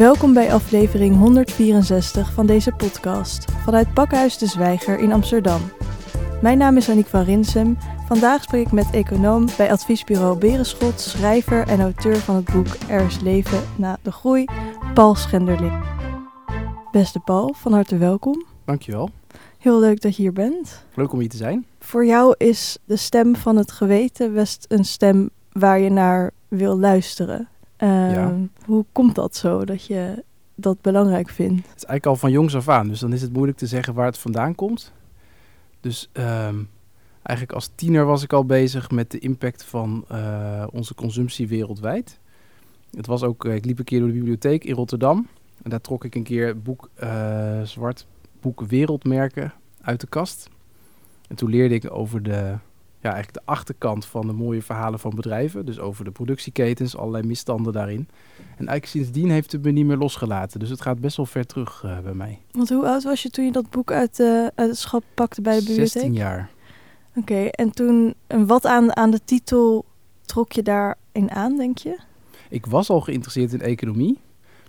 [0.00, 5.60] Welkom bij aflevering 164 van deze podcast vanuit Pakhuis de Zwijger in Amsterdam.
[6.42, 7.76] Mijn naam is Aniek van Rinsem.
[8.06, 13.06] Vandaag spreek ik met econoom bij adviesbureau Berenschot, schrijver en auteur van het boek Er
[13.06, 14.44] is leven na de groei,
[14.94, 15.84] Paul Schenderling.
[16.92, 18.46] Beste Paul, van harte welkom.
[18.64, 19.10] Dankjewel.
[19.58, 20.84] Heel leuk dat je hier bent.
[20.94, 21.66] Leuk om hier te zijn.
[21.78, 26.78] Voor jou is de stem van het geweten best een stem waar je naar wil
[26.78, 27.48] luisteren.
[27.80, 28.34] Ehm, Ja.
[28.64, 30.24] Hoe komt dat zo, dat je
[30.54, 31.56] dat belangrijk vindt?
[31.68, 33.94] Het is eigenlijk al van jongs af aan, dus dan is het moeilijk te zeggen
[33.94, 34.92] waar het vandaan komt.
[35.80, 36.56] Dus ehm,
[37.22, 42.18] eigenlijk als tiener was ik al bezig met de impact van eh, onze consumptie wereldwijd.
[42.90, 45.26] Het was ook, eh, ik liep een keer door de bibliotheek in Rotterdam.
[45.62, 48.06] En daar trok ik een keer het boek, eh, zwart
[48.40, 50.48] boek Wereldmerken uit de kast.
[51.28, 52.54] En toen leerde ik over de,
[53.00, 55.66] ja, eigenlijk de achterkant van de mooie verhalen van bedrijven.
[55.66, 58.08] Dus over de productieketens, allerlei misstanden daarin.
[58.36, 60.60] En eigenlijk sindsdien heeft het me niet meer losgelaten.
[60.60, 62.38] Dus het gaat best wel ver terug eh, bij mij.
[62.50, 65.42] Want hoe oud was je toen je dat boek uit, eh, uit het schap pakte
[65.42, 65.88] bij de bibliotheek?
[65.88, 66.50] 16 jaar.
[67.14, 69.84] Oké, en toen, en wat aan, aan de titel
[70.24, 71.98] trok je daarin aan, denk je?
[72.48, 74.18] Ik was al geïnteresseerd in economie.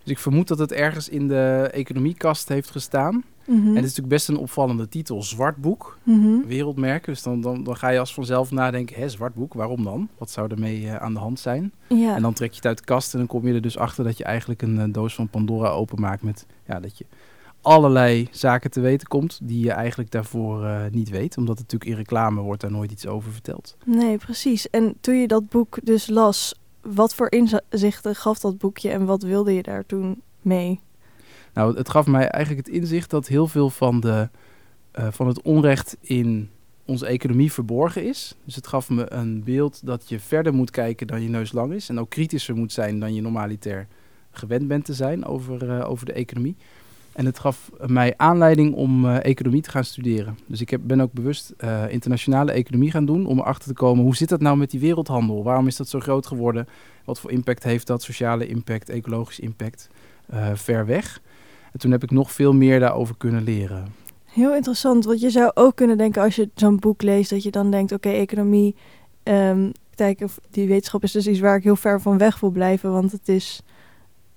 [0.03, 3.23] Dus ik vermoed dat het ergens in de economiekast heeft gestaan.
[3.45, 3.57] Mhm.
[3.59, 5.23] En het is natuurlijk best een opvallende titel.
[5.23, 6.47] Zwart boek, Mhm.
[6.47, 7.13] wereldmerken.
[7.13, 10.09] Dus dan, dan, dan ga je als vanzelf nadenken, hè, zwart boek, waarom dan?
[10.17, 11.73] Wat zou ermee eh, aan de hand zijn?
[11.89, 12.15] Ja.
[12.15, 14.03] En dan trek je het uit de kast en dan kom je er dus achter
[14.03, 17.05] dat je eigenlijk een, eh, doos van Pandora openmaakt met ja, dat je
[17.61, 21.37] allerlei zaken te weten komt die je eigenlijk daarvoor eh, niet weet.
[21.37, 23.77] Omdat het natuurlijk in reclame wordt daar nooit iets over verteld.
[23.85, 24.69] Nee, precies.
[24.69, 29.23] En toen je dat boek dus las, wat voor inzichten gaf dat boekje en wat
[29.23, 30.79] wilde je daar toen mee?
[31.53, 34.29] Nou, het gaf mij eigenlijk het inzicht dat heel veel van, de,
[34.91, 36.49] eh, van het onrecht in
[36.85, 38.35] onze economie verborgen is.
[38.45, 41.73] Dus het gaf me een beeld dat je verder moet kijken dan je neus lang
[41.73, 41.89] is.
[41.89, 43.87] En ook kritischer moet zijn dan je normaliter
[44.31, 46.55] gewend bent te zijn over, eh, over de economie.
[47.13, 50.37] En het gaf mij aanleiding om eh, economie te gaan studeren.
[50.47, 54.03] Dus ik heb, ben ook bewust eh, internationale economie gaan doen om erachter te komen
[54.03, 55.43] hoe zit dat nou met die wereldhandel?
[55.43, 56.67] Waarom is dat zo groot geworden?
[57.05, 58.03] Wat voor impact heeft dat?
[58.03, 59.89] Sociale impact, ecologisch impact,
[60.25, 61.21] eh, ver weg.
[61.71, 63.85] En toen heb ik nog veel meer daarover kunnen leren.
[64.25, 67.51] Heel interessant, want je zou ook kunnen denken als je zo'n boek leest, dat je
[67.51, 68.75] dan denkt, oké, economie,
[69.23, 72.91] ehm, kijk, die wetenschap is dus iets waar ik heel ver van weg wil blijven,
[72.91, 73.61] want het is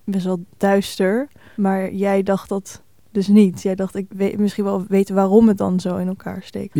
[0.05, 1.29] best wel duister.
[1.57, 3.63] Maar jij dacht dat dus niet.
[3.63, 6.75] Jij dacht, ik weet misschien wel weten waarom het dan zo in elkaar steekt.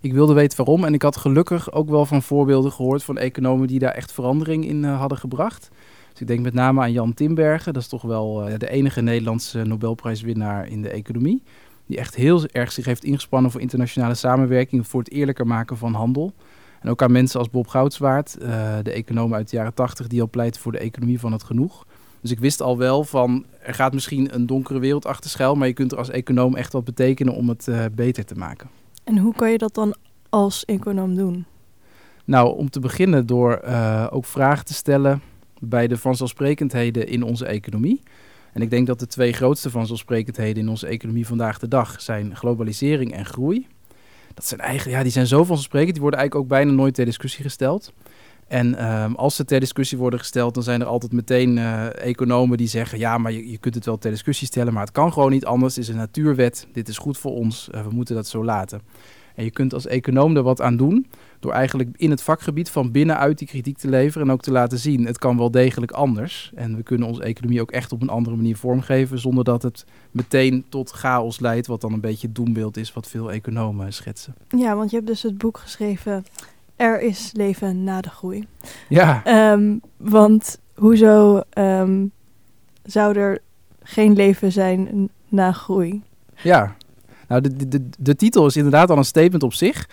[0.00, 3.66] Ik wilde weten waarom en ik had gelukkig ook wel van voorbeelden gehoord van economen
[3.66, 5.68] die daar echt verandering in eh, hadden gebracht.
[6.10, 9.00] Dus ik denk met name aan Jan Timbergen, dat is toch wel eh, de enige
[9.00, 11.42] Nederlandse Nobelprijswinnaar in de economie.
[11.86, 15.94] Die echt heel erg zich heeft ingespannen voor internationale samenwerking, voor het eerlijker maken van
[15.94, 16.32] handel.
[16.80, 20.20] En ook aan mensen als Bob Goudswaard, eh, de econoom uit de jaren 80, die
[20.20, 21.86] al pleit voor de economie van het genoeg.
[22.22, 25.68] Dus ik wist al wel van, er gaat misschien een donkere wereld achter schuil, maar
[25.68, 28.68] je kunt er als econoom echt wat betekenen om het eh, beter te maken.
[29.04, 29.94] En hoe kan je dat dan
[30.28, 31.44] als econoom doen?
[32.24, 35.22] Nou, om te beginnen door eh, ook vragen te stellen
[35.60, 38.02] bij de vanzelfsprekendheden in onze economie.
[38.52, 42.36] En ik denk dat de twee grootste vanzelfsprekendheden in onze economie vandaag de dag zijn
[42.36, 43.66] globalisering en groei.
[44.34, 47.04] Dat zijn eigenlijk, ja, die zijn zo vanzelfsprekend, die worden eigenlijk ook bijna nooit ter
[47.04, 47.92] discussie gesteld.
[48.52, 52.58] En ehm, als ze ter discussie worden gesteld, dan zijn er altijd meteen eh, economen
[52.58, 55.12] die zeggen: ja, maar je, je kunt het wel ter discussie stellen, maar het kan
[55.12, 55.74] gewoon niet anders.
[55.74, 58.80] Het is een natuurwet, dit is goed voor ons, we moeten dat zo laten.
[59.34, 61.06] En je kunt als econoom er wat aan doen
[61.40, 64.78] door eigenlijk in het vakgebied van binnenuit die kritiek te leveren en ook te laten
[64.78, 66.52] zien, het kan wel degelijk anders.
[66.54, 69.84] En we kunnen onze economie ook echt op een andere manier vormgeven, zonder dat het
[70.10, 74.34] meteen tot chaos leidt, wat dan een beetje het doembeeld is wat veel economen schetsen.
[74.48, 76.24] Ja, want je hebt dus het boek geschreven,
[76.82, 78.46] Er is leven na de groei.
[78.88, 82.06] Ja, Ehm, want hoezo ehm,
[82.82, 83.38] zou er
[83.82, 86.02] geen leven zijn na groei?
[86.42, 86.76] ja.
[87.28, 89.88] Nou, de, de, de, titel is inderdaad al een statement op zich,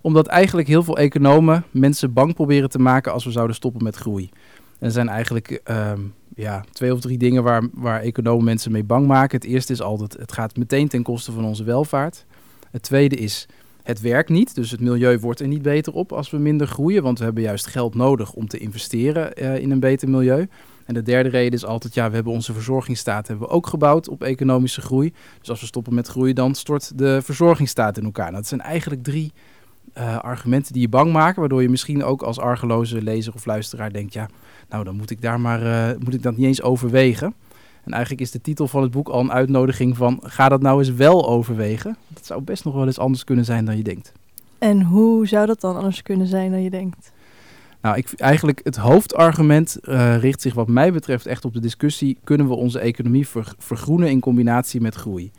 [0.00, 3.96] omdat eigenlijk heel veel economen mensen bang proberen te maken als we zouden stoppen met
[3.96, 4.30] groei.
[4.78, 6.00] En er zijn eigenlijk ehm,
[6.34, 9.38] ja, twee of drie dingen waar, waar economen mensen mee bang maken.
[9.40, 12.24] Het eerste is altijd, het gaat meteen ten koste van onze welvaart.
[12.70, 13.46] Het tweede is,
[13.82, 17.02] het werkt niet, dus het milieu wordt er niet beter op als we minder groeien,
[17.02, 20.48] want we hebben juist geld nodig om te investeren eh, in een beter milieu.
[20.86, 24.08] En de derde reden is altijd, ja, we hebben onze verzorgingsstaat hebben we ook gebouwd
[24.08, 25.12] op economische groei.
[25.38, 28.24] Dus als we stoppen met groeien, dan stort de verzorgingsstaat in elkaar.
[28.24, 29.32] Nou, dat zijn eigenlijk drie
[29.92, 33.92] eh, argumenten die je bang maken, waardoor je misschien ook als argeloze lezer of luisteraar
[33.92, 34.28] denkt, ja,
[34.68, 37.34] nou dan moet ik daar maar, eh, moet ik dat niet eens overwegen.
[37.84, 40.78] En eigenlijk is de titel van het boek al een uitnodiging van, ga dat nou
[40.78, 41.96] eens wel overwegen.
[42.08, 44.12] Dat zou best nog wel eens anders kunnen zijn dan je denkt.
[44.58, 47.12] En hoe zou dat dan anders kunnen zijn dan je denkt?
[47.80, 52.18] Nou, ik, eigenlijk het hoofdargument uh, richt zich wat mij betreft echt op de discussie...
[52.24, 53.28] kunnen we onze economie
[53.58, 55.30] vergroenen in combinatie met groei?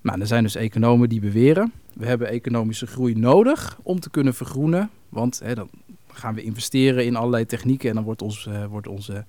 [0.00, 1.72] Nou, er zijn dus economen die beweren...
[1.92, 4.90] we hebben economische groei nodig om te kunnen vergroenen.
[5.08, 5.68] Want hè, dan
[6.12, 7.88] gaan we investeren in allerlei technieken...
[7.88, 9.24] en dan wordt, ons, uh, wordt onze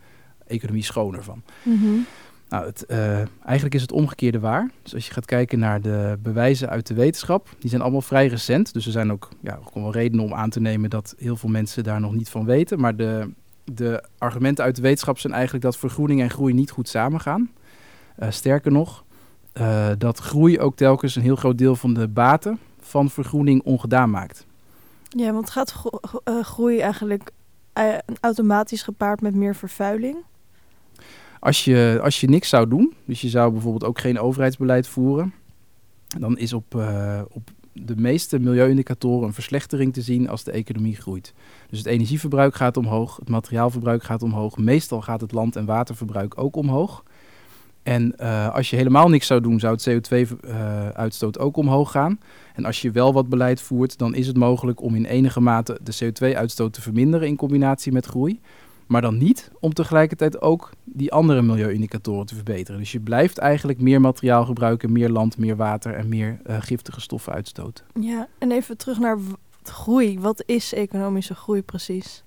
[0.48, 1.42] economie schoner van.
[1.64, 2.06] Mm
[2.54, 4.72] nou, het, uh, eigenlijk is het omgekeerde waar.
[4.84, 8.28] Dus als je gaat kijken naar de bewijzen uit de wetenschap, die zijn allemaal vrij
[8.28, 8.74] recent.
[8.74, 11.84] Dus er zijn ook, ja, wel redenen om aan te nemen dat heel veel mensen
[11.84, 12.80] daar nog niet van weten.
[12.80, 13.30] Maar de,
[13.64, 17.52] de argumenten uit de wetenschap zijn eigenlijk dat vergroening en groei niet goed samengaan.
[18.20, 19.04] Uh, sterker nog,
[19.54, 24.10] uh, dat groei ook telkens een heel groot deel van de baten van vergroening ongedaan
[24.10, 24.46] maakt.
[25.10, 25.76] Ja, want gaat
[26.42, 27.32] groei eigenlijk
[28.20, 30.18] automatisch gepaard met meer vervuiling?
[31.44, 35.34] Als je, als je niks zou doen, dus je zou bijvoorbeeld ook geen overheidsbeleid voeren,
[36.20, 40.96] dan is op, uh, op de meeste milieuindicatoren een verslechtering te zien als de economie
[40.96, 41.34] groeit.
[41.70, 46.38] Dus het energieverbruik gaat omhoog, het materiaalverbruik gaat omhoog, meestal gaat het land- en waterverbruik
[46.38, 47.04] ook omhoog.
[47.84, 52.20] En uh, als je helemaal niks zou doen, zou het CO2-uitstoot uh, ook omhoog gaan.
[52.54, 55.80] En als je wel wat beleid voert, dan is het mogelijk om in enige mate
[55.84, 58.40] de CO2-uitstoot te verminderen in combinatie met groei.
[58.94, 62.80] Maar dan niet om tegelijkertijd ook die andere milieuindicatoren te verbeteren.
[62.80, 67.02] Dus je blijft eigenlijk meer materiaal gebruiken, meer land, meer water en meer uh, giftige
[67.02, 67.86] stoffen uitstoten.
[68.00, 69.18] Ja, en even terug naar
[69.64, 70.20] groei.
[70.20, 72.24] Wat is economische groei precies?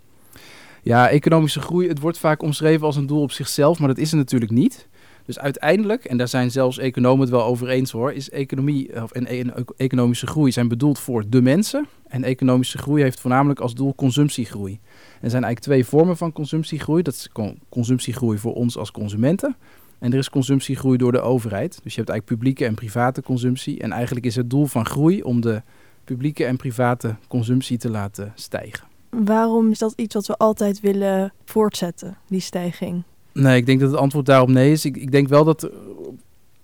[0.83, 4.11] Ja, economische groei, het wordt vaak omschreven als een doel op zichzelf, maar dat is
[4.11, 4.89] het natuurlijk niet.
[5.27, 9.13] Dus uiteindelijk, en daar zijn zelfs economen het wel over eens hoor, is economie of,
[9.13, 11.87] en, en economische groei zijn bedoeld voor de mensen.
[12.09, 14.81] En economische groei heeft voornamelijk als doel consumptiegroei.
[15.21, 17.03] Er zijn eigenlijk twee vormen van consumptiegroei.
[17.03, 17.29] Dat is
[17.69, 19.57] consumptiegroei voor ons als consumenten.
[19.99, 21.79] En er is consumptiegroei door de overheid.
[21.83, 23.81] Dus je hebt eigenlijk publieke en private consumptie.
[23.81, 25.63] En eigenlijk is het doel van groei om de
[26.05, 28.87] publieke en private consumptie te laten stijgen.
[29.11, 33.03] Waarom is dat iets wat we altijd willen voortzetten, die stijging?
[33.43, 34.85] Nee, ik denk dat het antwoord daarop nee is.
[34.85, 35.71] Ik, ik denk wel dat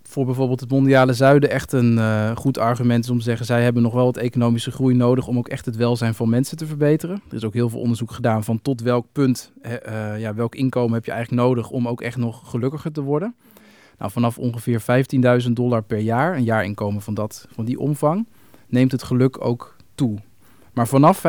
[0.02, 3.46] voor bijvoorbeeld het mondiale zuiden echt een uh, goed argument is om te zeggen...
[3.46, 6.56] zij hebben nog wel wat economische groei nodig om ook echt het welzijn van mensen
[6.56, 7.22] te verbeteren.
[7.28, 10.94] Er is ook heel veel onderzoek gedaan van tot welk punt, uh, ja, welk inkomen
[10.94, 13.34] heb je eigenlijk nodig om ook echt nog gelukkiger te worden.
[13.98, 14.82] Nou, vanaf ongeveer
[15.46, 18.26] 15.000 dollar per jaar, een jaarinkomen van, dat, van die omvang,
[18.66, 20.18] neemt het geluk ook toe.
[20.72, 21.22] Maar vanaf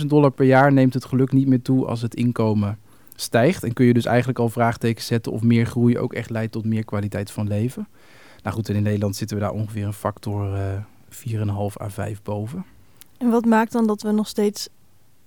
[0.00, 2.78] 15.000 dollar per jaar neemt het geluk niet meer toe als het inkomen
[3.20, 3.64] stijgt.
[3.64, 6.64] En kun je dus eigenlijk al vraagtekens zetten of meer groei ook echt leidt tot
[6.64, 7.88] meer kwaliteit van leven.
[8.42, 12.22] Nou goed, en in Nederland zitten we daar ongeveer een factor uh, 4,5 à 5
[12.22, 12.64] boven.
[13.18, 14.68] En wat maakt dan dat we nog steeds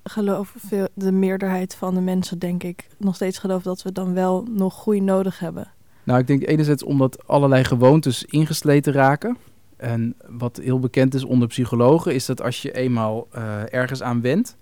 [0.03, 4.13] geloven, veel, de meerderheid van de mensen denk ik, nog steeds geloven dat we dan
[4.13, 5.71] wel nog groei nodig hebben?
[6.03, 9.37] Nou, ik denk enerzijds omdat allerlei gewoontes ingesleten raken.
[9.77, 14.21] En wat heel bekend is onder psychologen, is dat als je eenmaal uh, ergens aan
[14.21, 14.57] wendt,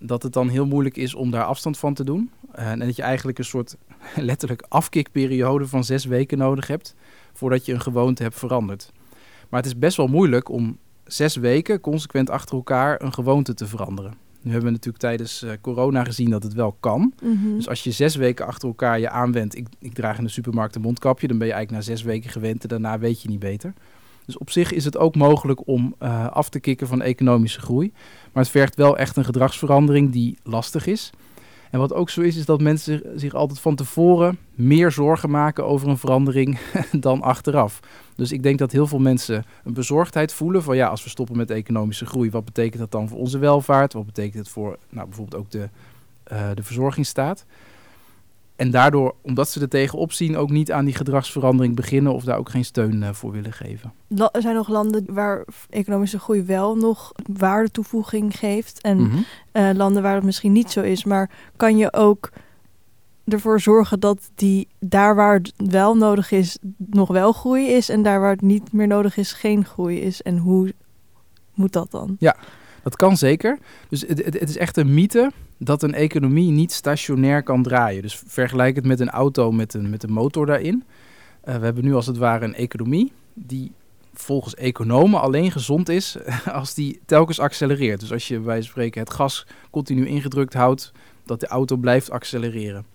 [0.00, 2.30] dat het dan heel moeilijk is om daar afstand van te doen.
[2.58, 3.76] Uh, en dat je eigenlijk een soort
[4.16, 6.94] letterlijk afkikperiode van zes weken nodig hebt
[7.32, 8.92] voordat je een gewoonte hebt veranderd.
[9.48, 13.66] Maar het is best wel moeilijk om zes weken consequent achter elkaar een gewoonte te
[13.66, 14.14] veranderen.
[14.42, 17.14] Nu hebben we natuurlijk tijdens uh, corona gezien dat het wel kan.
[17.22, 17.56] Mm-hmm.
[17.56, 20.74] Dus als je zes weken achter elkaar je aanwendt, ik, ik draag in de supermarkt
[20.74, 23.38] een mondkapje, dan ben je eigenlijk na zes weken gewend en daarna weet je niet
[23.38, 23.72] beter.
[24.30, 27.92] Dus op zich is het ook mogelijk om uh, af te kicken van economische groei.
[28.32, 31.10] Maar het vergt wel echt een gedragsverandering die lastig is.
[31.70, 35.64] En wat ook zo is, is dat mensen zich altijd van tevoren meer zorgen maken
[35.66, 36.58] over een verandering
[36.92, 37.80] dan achteraf.
[38.16, 41.36] Dus ik denk dat heel veel mensen een bezorgdheid voelen van ja, als we stoppen
[41.36, 43.92] met economische groei, wat betekent dat dan voor onze welvaart?
[43.92, 45.68] Wat betekent het voor nou, bijvoorbeeld ook de,
[46.32, 47.44] uh, de verzorgingsstaat?
[48.60, 52.38] En daardoor, omdat ze er tegenop zien, ook niet aan die gedragsverandering beginnen of daar
[52.38, 53.92] ook geen steun uh, voor willen geven.
[54.32, 58.80] Er zijn nog landen waar economische groei wel nog waardetoevoeging geeft.
[58.80, 59.24] En mm-hmm.
[59.52, 61.04] uh, landen waar het misschien niet zo is.
[61.04, 62.30] Maar kan je ook
[63.24, 67.88] ervoor zorgen dat die daar waar het wel nodig is, nog wel groei is.
[67.88, 70.22] En daar waar het niet meer nodig is, geen groei is.
[70.22, 70.72] En hoe
[71.54, 72.16] moet dat dan?
[72.18, 72.36] Ja,
[72.82, 73.58] dat kan zeker.
[73.88, 75.30] Dus het, het, het is echt een mythe
[75.62, 78.02] dat een economie niet stationair kan draaien.
[78.02, 80.84] Dus vergelijk het met een auto met een, met een motor daarin.
[81.44, 83.72] Uh, we hebben nu als het ware een economie die
[84.14, 86.16] volgens economen alleen gezond is
[86.52, 88.00] als die telkens accelereert.
[88.00, 90.92] Dus als je bij spreken het gas continu ingedrukt houdt,
[91.24, 92.86] dat de auto blijft accelereren.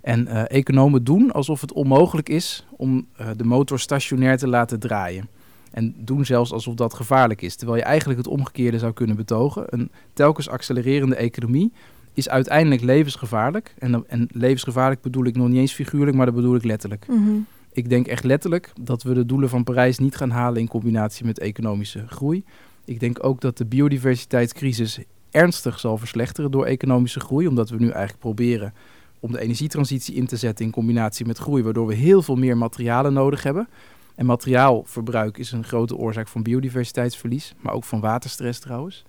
[0.00, 4.80] En uh, economen doen alsof het onmogelijk is om uh, de motor stationair te laten
[4.80, 5.28] draaien.
[5.70, 7.56] En doen zelfs alsof dat gevaarlijk is.
[7.56, 9.64] Terwijl je eigenlijk het omgekeerde zou kunnen betogen.
[9.66, 11.72] Een telkens accelererende economie
[12.14, 13.74] is uiteindelijk levensgevaarlijk.
[13.78, 17.06] En, en levensgevaarlijk bedoel ik nog niet eens figuurlijk, maar dat bedoel ik letterlijk.
[17.08, 17.46] Mm-hmm.
[17.72, 21.24] Ik denk echt letterlijk dat we de doelen van Parijs niet gaan halen in combinatie
[21.24, 22.44] met economische groei.
[22.84, 24.98] Ik denk ook dat de biodiversiteitscrisis
[25.30, 27.46] ernstig zal verslechteren door economische groei.
[27.46, 28.74] Omdat we nu eigenlijk proberen
[29.20, 32.56] om de energietransitie in te zetten in combinatie met groei, waardoor we heel veel meer
[32.56, 33.68] materialen nodig hebben.
[34.14, 39.04] En materiaalverbruik is een grote oorzaak van biodiversiteitsverlies, maar ook van waterstress trouwens.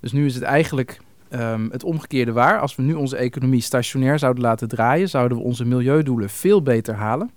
[0.00, 1.00] Dus nu is het eigenlijk
[1.30, 2.60] um, het omgekeerde waar.
[2.60, 6.94] Als we nu onze economie stationair zouden laten draaien, zouden we onze milieudoelen veel beter
[6.94, 7.30] halen.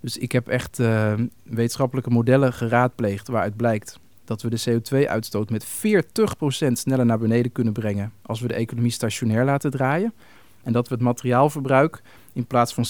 [0.00, 1.12] Dus ik heb echt uh,
[1.42, 5.68] wetenschappelijke modellen geraadpleegd waaruit blijkt dat we de CO2-uitstoot met 40%
[6.72, 10.12] sneller naar beneden kunnen brengen als we de economie stationair laten draaien.
[10.62, 12.02] En dat we het materiaalverbruik
[12.32, 12.84] in plaats van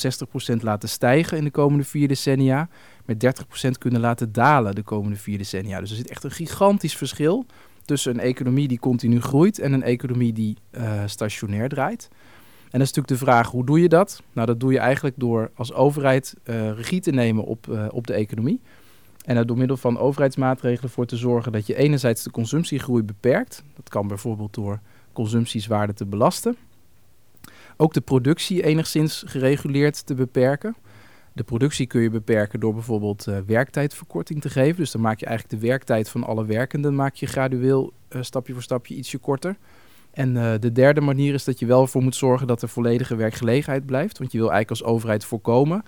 [0.57, 2.69] 60% laten stijgen in de komende vier decennia,
[3.05, 5.81] met 30% kunnen laten dalen de komende vier decennia.
[5.81, 7.47] Dus er zit echt een gigantisch verschil
[7.85, 12.09] tussen een economie die continu groeit en een economie die uh, stationair draait.
[12.65, 14.23] En dan is natuurlijk de vraag, hoe doe je dat?
[14.33, 18.07] Nou, dat doe je eigenlijk door als overheid uh, regie te nemen op, uh, op
[18.07, 18.61] de economie.
[19.25, 23.63] En door middel van overheidsmaatregelen voor te zorgen dat je enerzijds de consumptiegroei beperkt.
[23.75, 24.81] Dat kan bijvoorbeeld door
[25.13, 26.57] consumptieswaarde te belasten.
[27.77, 30.77] Ook de productie enigszins gereguleerd te beperken.
[31.35, 34.77] De productie kun je beperken door bijvoorbeeld uh, werktijdverkorting te geven.
[34.77, 38.53] Dus dan maak je eigenlijk de werktijd van alle werkenden maak je gradueel uh, stapje
[38.53, 39.57] voor stapje ietsje korter.
[40.11, 43.17] En uh, de derde manier is dat je wel voor moet zorgen dat er volledige
[43.17, 44.19] werkgelegenheid blijft.
[44.19, 45.83] Want je wil eigenlijk als overheid voorkomen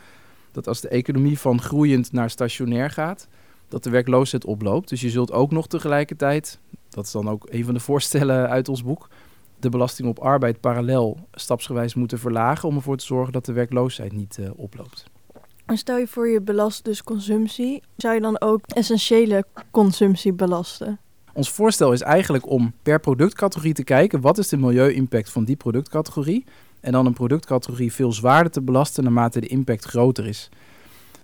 [0.53, 3.29] dat als de economie van groeiend naar stationair gaat,
[3.69, 4.89] dat de werkloosheid oploopt.
[4.89, 8.69] Dus je zult ook nog tegelijkertijd, dat is dan ook een van de voorstellen uit
[8.69, 9.09] ons boek,
[9.59, 14.13] de belasting op arbeid parallel stapsgewijs moeten verlagen om ervoor te zorgen dat de werkloosheid
[14.13, 15.15] niet oploopt.
[15.67, 20.99] En stel je voor je belast dus consumptie, zou je dan ook essentiële consumptie belasten?
[21.33, 25.57] Ons voorstel is eigenlijk om per productcategorie te kijken wat is de milieu-impact van die
[25.57, 26.45] productcategorie
[26.81, 30.49] en dan een productcategorie veel zwaarder te belasten naarmate de impact groter is.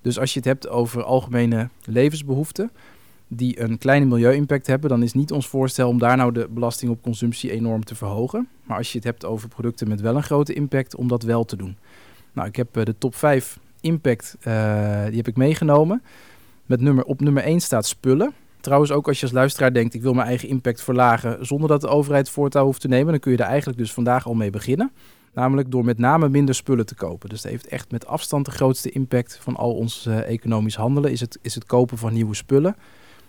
[0.00, 2.70] Dus als je het hebt over algemene levensbehoeften
[3.28, 6.90] die een kleine milieu-impact hebben, dan is niet ons voorstel om daar nou de belasting
[6.90, 8.48] op consumptie enorm te verhogen.
[8.62, 11.44] Maar als je het hebt over producten met wel een grote impact, om dat wel
[11.44, 11.76] te doen.
[12.32, 16.02] Nou, ik heb uh, de top 5 impact, uh, die heb ik meegenomen.
[16.66, 18.32] Met nummer, op nummer 1 staat spullen.
[18.60, 21.80] Trouwens, ook als je als luisteraar denkt, ik wil mijn eigen impact verlagen zonder dat
[21.80, 24.50] de overheid voortouw hoeft te nemen, dan kun je er eigenlijk dus vandaag al mee
[24.50, 24.92] beginnen.
[25.34, 27.28] Namelijk door met name minder spullen te kopen.
[27.28, 31.10] Dus dat heeft echt met afstand de grootste impact van al ons uh, economisch handelen,
[31.10, 32.76] is het, is het kopen van nieuwe spullen.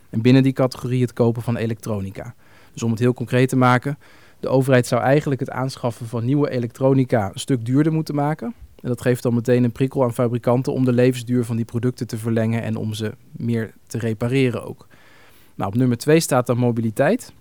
[0.10, 2.36] En binnen die categorie het kopen van elektronica.
[2.74, 3.98] Dus om het heel concreet te maken,
[4.40, 8.54] de overheid zou eigenlijk het aanschaffen van nieuwe elektronica een stuk duurder moeten maken.
[8.84, 12.08] En dat geeft dan meteen een prikkel aan fabrikanten om de levensduur van die producten
[12.08, 14.88] te verlengen en om ze meer te repareren ook.
[15.56, 17.34] Nou, op nummer 2 staat dan mobiliteit.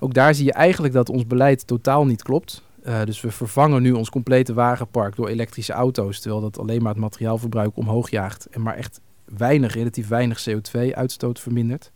[0.00, 2.62] Ook daar zie je eigenlijk dat ons beleid totaal niet klopt.
[2.86, 6.92] Uh, dus we vervangen nu ons complete wagenpark door elektrische auto's, terwijl dat alleen maar
[6.92, 11.92] het materiaalverbruik omhoog jaagt en maar echt weinig, relatief weinig CO2-uitstoot vermindert.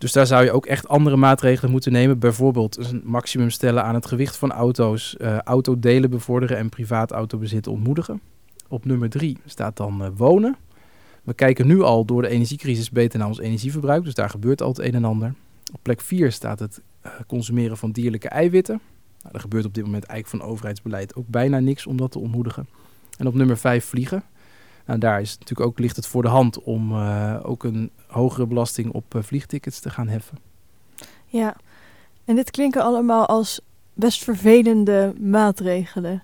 [0.00, 2.18] Dus daar zou je ook echt andere maatregelen moeten nemen.
[2.18, 7.66] Bijvoorbeeld een maximum stellen aan het gewicht van auto's, uh, autodelen bevorderen en privaat autobezit
[7.66, 8.20] ontmoedigen.
[8.68, 10.56] Op nummer drie staat dan uh, wonen.
[11.22, 14.68] We kijken nu al door de energiecrisis beter naar ons energieverbruik, dus daar gebeurt al
[14.68, 15.34] het een en ander.
[15.72, 18.80] Op plek 4 staat het uh, consumeren van dierlijke eiwitten.
[19.22, 22.18] Nou, er gebeurt op dit moment eigenlijk van overheidsbeleid ook bijna niks om dat te
[22.18, 22.68] ontmoedigen.
[23.18, 24.22] En op nummer 5 vliegen.
[24.90, 28.46] Nou, daar is natuurlijk ook, ligt het voor de hand om uh, ook een hogere
[28.46, 30.38] belasting op uh, vliegtickets te gaan heffen.
[31.26, 31.56] Ja,
[32.24, 33.60] en dit klinken allemaal als
[33.92, 36.22] best vervelende maatregelen.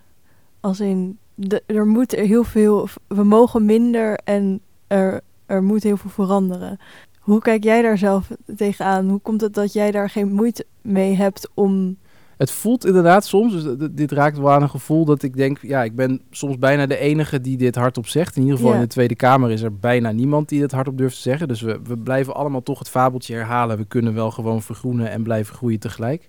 [0.60, 5.82] Als in, de, er moet er heel veel, we mogen minder en er, er moet
[5.82, 6.78] heel veel veranderen.
[7.20, 9.08] Hoe kijk jij daar zelf tegenaan?
[9.08, 11.96] Hoe komt het dat jij daar geen moeite mee hebt om
[12.36, 15.82] het voelt inderdaad soms, dus dit raakt wel aan een gevoel dat ik denk, ja,
[15.82, 18.36] ik ben soms bijna de enige die dit hardop zegt.
[18.36, 18.78] In ieder geval ja.
[18.78, 21.48] in de Tweede Kamer is er bijna niemand die dit hardop durft te zeggen.
[21.48, 23.76] Dus we, we blijven allemaal toch het fabeltje herhalen.
[23.76, 26.28] We kunnen wel gewoon vergroenen en blijven groeien tegelijk.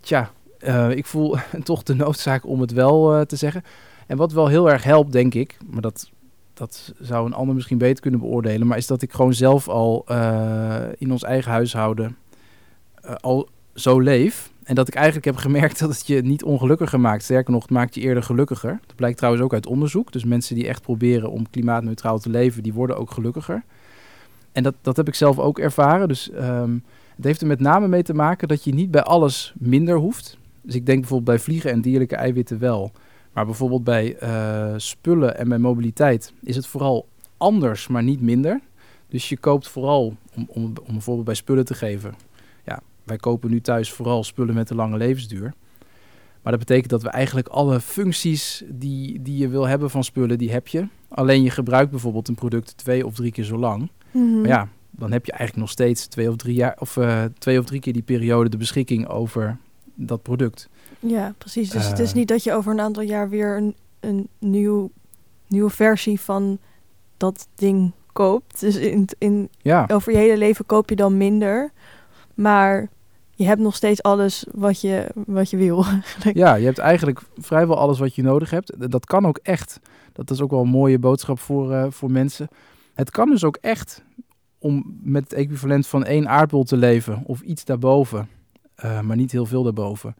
[0.00, 0.30] Tja,
[0.60, 3.62] uh, ik voel toch de noodzaak om het wel uh, te zeggen.
[4.06, 6.10] En wat wel heel erg helpt, denk ik, maar dat,
[6.54, 10.04] dat zou een ander misschien beter kunnen beoordelen, maar is dat ik gewoon zelf al
[10.10, 12.16] uh, in ons eigen huishouden
[13.20, 14.51] al zo leef.
[14.62, 17.22] En dat ik eigenlijk heb gemerkt dat het je niet ongelukkiger maakt.
[17.22, 18.80] Sterker nog, het maakt je eerder gelukkiger.
[18.86, 20.12] Dat blijkt trouwens ook uit onderzoek.
[20.12, 23.62] Dus mensen die echt proberen om klimaatneutraal te leven, die worden ook gelukkiger.
[24.52, 26.08] En dat, dat heb ik zelf ook ervaren.
[26.08, 26.84] Dus um,
[27.16, 30.38] het heeft er met name mee te maken dat je niet bij alles minder hoeft.
[30.60, 32.92] Dus ik denk bijvoorbeeld bij vliegen en dierlijke eiwitten wel.
[33.32, 38.60] Maar bijvoorbeeld bij uh, spullen en bij mobiliteit is het vooral anders, maar niet minder.
[39.08, 40.72] Dus je koopt vooral, om, om,
[41.06, 42.14] om bij spullen te geven,
[43.04, 45.54] wij kopen nu thuis vooral spullen met een lange levensduur.
[46.42, 50.38] Maar dat betekent dat we eigenlijk alle functies die, die je wil hebben van spullen,
[50.38, 50.86] die heb je.
[51.08, 53.90] Alleen je gebruikt bijvoorbeeld een product twee of drie keer zo lang.
[54.10, 54.40] Mm-hmm.
[54.40, 57.58] Maar ja, dan heb je eigenlijk nog steeds twee of drie jaar of uh, twee
[57.58, 59.58] of drie keer die periode de beschikking over
[59.94, 60.68] dat product.
[60.98, 61.70] Ja, precies.
[61.70, 62.14] Dus het is Eh.
[62.14, 64.90] niet dat je over een aantal jaar weer een, een nieuw,
[65.46, 66.58] nieuwe versie van
[67.16, 68.60] dat ding koopt.
[68.60, 71.72] Dus in, in, Ja, over je hele leven koop je dan minder.
[72.34, 72.88] Maar
[73.42, 75.84] je hebt nog steeds alles wat je, wat je wil.
[76.02, 76.36] eigenlijk.
[76.36, 78.90] ja, je hebt eigenlijk vrijwel alles wat je nodig hebt.
[78.90, 79.80] Dat kan ook echt.
[80.12, 82.48] Dat is ook wel een mooie boodschap voor, eh, voor mensen.
[82.94, 84.04] Het kan dus ook echt
[84.58, 88.28] om met het equivalent van één aardbol te leven of iets daarboven,
[88.74, 90.14] eh, maar niet heel veel daarboven.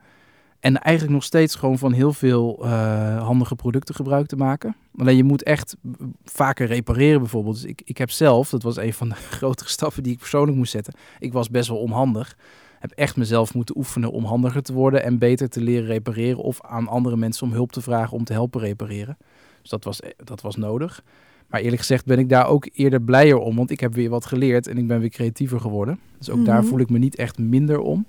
[0.59, 4.75] En eigenlijk nog steeds gewoon van heel veel eh, handige producten gebruik te maken.
[4.97, 5.75] Alleen je moet echt
[6.23, 7.55] vaker repareren bijvoorbeeld.
[7.55, 10.57] Dus ik, ik heb zelf, dat was een van de grotere stappen die ik persoonlijk
[10.57, 10.93] moest zetten.
[11.19, 12.35] Ik was best wel onhandig.
[12.83, 16.37] Heb echt mezelf moeten oefenen om handiger te worden en beter te leren repareren.
[16.43, 19.17] Of aan andere mensen om hulp te vragen om te helpen repareren.
[19.61, 21.03] Dus dat was, dat was nodig.
[21.47, 23.55] Maar eerlijk gezegd ben ik daar ook eerder blijer om.
[23.55, 25.99] Want ik heb weer wat geleerd en ik ben weer creatiever geworden.
[26.17, 26.67] Dus ook daar Mhm.
[26.67, 28.05] voel ik me niet echt minder om.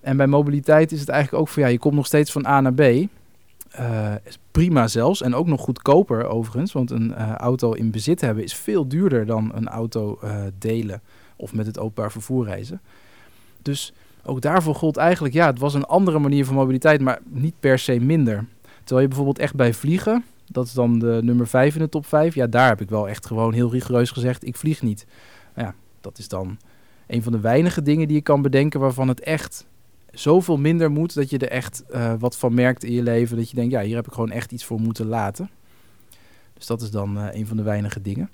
[0.00, 2.60] En bij mobiliteit is het eigenlijk ook van ja, je komt nog steeds van A
[2.60, 2.80] naar B.
[2.80, 5.22] Eh, is prima zelfs.
[5.22, 6.72] En ook nog goedkoper overigens.
[6.72, 11.00] Want een eh, auto in bezit hebben is veel duurder dan een auto eh, delen.
[11.36, 12.80] Of met het openbaar vervoer reizen.
[13.66, 13.92] Dus
[14.24, 17.78] ook daarvoor gold eigenlijk, ja, het was een andere manier van mobiliteit, maar niet per
[17.78, 18.44] se minder.
[18.78, 22.06] Terwijl je bijvoorbeeld echt bij vliegen, dat is dan de nummer 5 in de top
[22.06, 25.06] 5, ja, daar heb ik wel echt gewoon heel rigoureus gezegd, ik vlieg niet.
[25.54, 26.58] Nou ja, dat is dan
[27.06, 29.66] een van de weinige dingen die je kan bedenken waarvan het echt
[30.10, 33.36] zoveel minder moet dat je er echt eh, wat van merkt in je leven.
[33.36, 35.50] Dat je denkt, ja, hier heb ik gewoon echt iets voor moeten laten.
[36.54, 38.30] Dus dat is dan eh, een van de weinige dingen.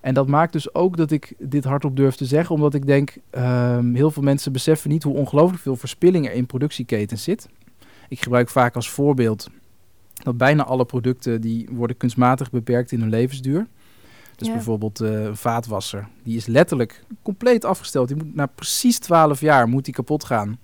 [0.00, 3.16] En dat maakt dus ook dat ik dit hardop durf te zeggen, omdat ik denk,
[3.30, 7.48] ehm, heel veel mensen beseffen niet hoe ongelooflijk veel verspilling er in productieketens zit.
[8.08, 9.48] Ik gebruik vaak als voorbeeld
[10.22, 13.66] dat bijna alle producten die worden kunstmatig beperkt in hun levensduur.
[14.36, 14.52] Dus Ja.
[14.54, 18.08] bijvoorbeeld eh, een vaatwasser, die is letterlijk compleet afgesteld.
[18.08, 20.58] Die moet na precies 12 jaar moet die kapot gaan.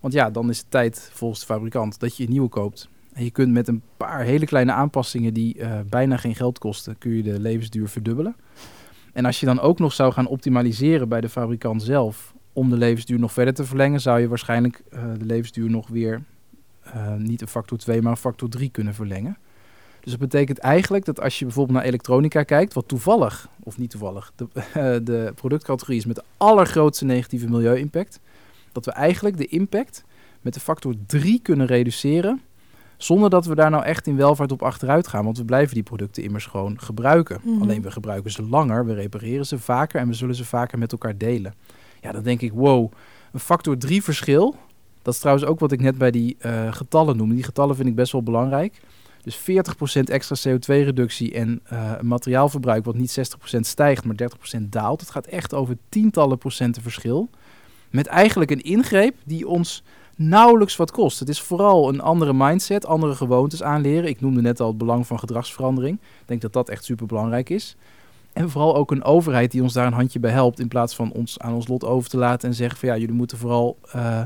[0.00, 2.88] Want ja, dan is het tijd volgens de fabrikant dat je een nieuwe koopt.
[3.24, 7.10] Je kunt met een paar hele kleine aanpassingen die eh, bijna geen geld kosten, kun
[7.10, 8.36] je de levensduur verdubbelen.
[9.12, 12.76] En als je dan ook nog zou gaan optimaliseren bij de fabrikant zelf om de
[12.76, 16.22] levensduur nog verder te verlengen, zou je waarschijnlijk eh, de levensduur nog weer
[16.82, 19.36] eh, niet een factor 2, maar een factor 3 kunnen verlengen.
[20.00, 23.90] Dus dat betekent eigenlijk dat als je bijvoorbeeld naar elektronica kijkt, wat toevallig, of niet
[23.90, 28.20] toevallig, de, de productcategorie is met de allergrootste negatieve milieu-impact,
[28.72, 30.04] dat we eigenlijk de impact
[30.40, 32.40] met de factor 3 kunnen reduceren,
[33.02, 35.24] zonder dat we daar nou echt in welvaart op achteruit gaan.
[35.24, 37.40] Want we blijven die producten immers gewoon gebruiken.
[37.42, 37.62] Mhm.
[37.62, 40.92] Alleen we gebruiken ze langer, we repareren ze vaker en we zullen ze vaker met
[40.92, 41.54] elkaar delen.
[42.00, 42.92] Ja, dan denk ik, wow,
[43.32, 44.56] een factor 3 verschil.
[45.02, 47.34] Dat is trouwens ook wat ik net bij die eh, getallen noemde.
[47.34, 48.80] Die getallen vind ik best wel belangrijk.
[49.22, 49.40] Dus 40%
[50.04, 53.18] extra CO2-reductie en een materiaalverbruik wat niet
[53.56, 54.16] 60% stijgt, maar
[54.56, 55.00] 30% daalt.
[55.00, 57.28] Het gaat echt over tientallen procenten verschil.
[57.90, 59.82] Met eigenlijk een ingreep die ons
[60.20, 61.18] nauwelijks wat kost.
[61.18, 64.08] Het is vooral een andere mindset, andere gewoontes aanleren.
[64.08, 65.94] Ik noemde net al het belang van gedragsverandering.
[65.96, 67.76] Ik denk dat dat echt super belangrijk is.
[68.32, 70.60] En vooral ook een overheid die ons daar een handje bij helpt.
[70.60, 73.14] In plaats van ons aan ons lot over te laten en zeggen van ja, jullie
[73.14, 74.22] moeten vooral eh,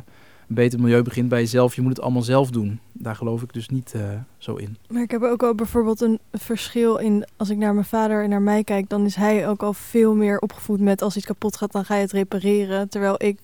[0.49, 1.75] een beter milieu begint bij jezelf.
[1.75, 2.81] Je moet het allemaal zelf doen.
[2.93, 4.03] Daar geloof ik dus niet eh,
[4.39, 4.77] zo in.
[4.89, 8.31] Maar ik heb ook al bijvoorbeeld een verschil in, als ik naar mijn vader en
[8.31, 11.57] naar mij kijk, dan is hij ook al veel meer opgevoed met als iets kapot
[11.57, 12.89] gaat, dan ga je het repareren.
[12.89, 13.39] Terwijl ik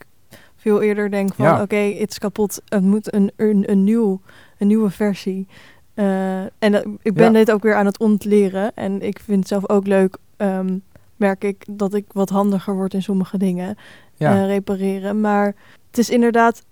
[0.60, 1.62] veel eerder denk van, Ja.
[1.62, 4.20] oké, het is kapot, het moet een, een, een, nieuw,
[4.58, 5.46] een nieuwe versie.
[5.94, 7.38] Eh, en dat- ik ben Ja.
[7.38, 10.78] dit ook weer aan het ontleren en ik vind het zelf ook leuk, ehm,
[11.16, 13.76] merk ik, dat ik wat handiger word in sommige dingen
[14.14, 15.20] Ja, eh, repareren.
[15.20, 15.54] Maar
[15.86, 16.62] het is inderdaad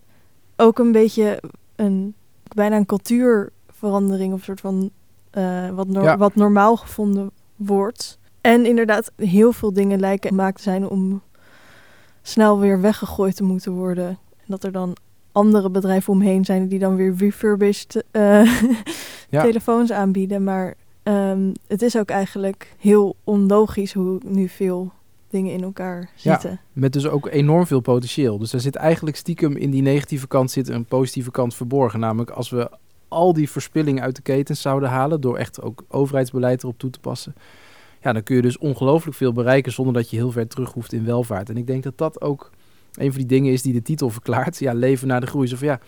[0.57, 1.43] ook een beetje
[1.77, 2.15] een
[2.55, 4.91] bijna een cultuurverandering of een soort van
[5.31, 8.19] eh, wat, wat normaal gevonden wordt.
[8.41, 11.23] En inderdaad, heel veel dingen lijken gemaakt te zijn om
[12.29, 14.07] snel weer weggegooid te moeten worden.
[14.09, 14.97] En dat er dan
[15.33, 18.61] andere bedrijven omheen zijn die dan weer refurbished eh,
[19.31, 19.43] Ja.
[19.43, 20.45] telefoons aanbieden.
[20.45, 24.93] Maar ehm, het is ook eigenlijk heel onlogisch hoe nu veel
[25.31, 26.33] dingen in elkaar Ja.
[26.33, 26.61] zitten.
[26.73, 28.39] met dus ook enorm veel potentieel.
[28.39, 32.01] Dus er zit eigenlijk stiekem in die negatieve kant zit een positieve kant verborgen.
[32.01, 32.71] Namelijk als we
[33.09, 35.21] al die verspilling uit de ketens zouden halen...
[35.21, 37.35] door echt ook overheidsbeleid erop toe te passen...
[38.03, 39.73] ja, dan kun je dus ongelooflijk veel bereiken...
[39.73, 41.49] zonder dat je heel ver terug hoeft in welvaart.
[41.49, 42.51] En ik denk dat dat ook
[42.95, 44.59] een van die dingen is die de titel verklaart.
[44.59, 45.49] Ja, leven na de groei.
[45.49, 45.81] Zo van ja,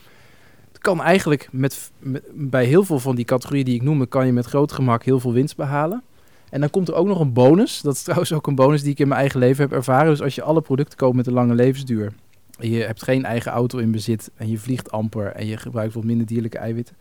[0.69, 1.91] het kan eigenlijk met,
[2.33, 4.09] bij heel veel van die categorieën die ik noem...
[4.09, 6.03] kan je met groot gemak heel veel winst behalen...
[6.51, 7.81] En dan komt er ook nog een bonus.
[7.81, 10.11] Dat is trouwens ook een bonus die ik in mijn eigen leven heb ervaren.
[10.11, 12.13] Dus als je alle producten koopt met een lange levensduur.
[12.59, 14.31] En je hebt geen eigen auto in bezit.
[14.37, 15.27] En je vliegt amper.
[15.27, 16.97] En je gebruikt wat minder dierlijke eiwitten.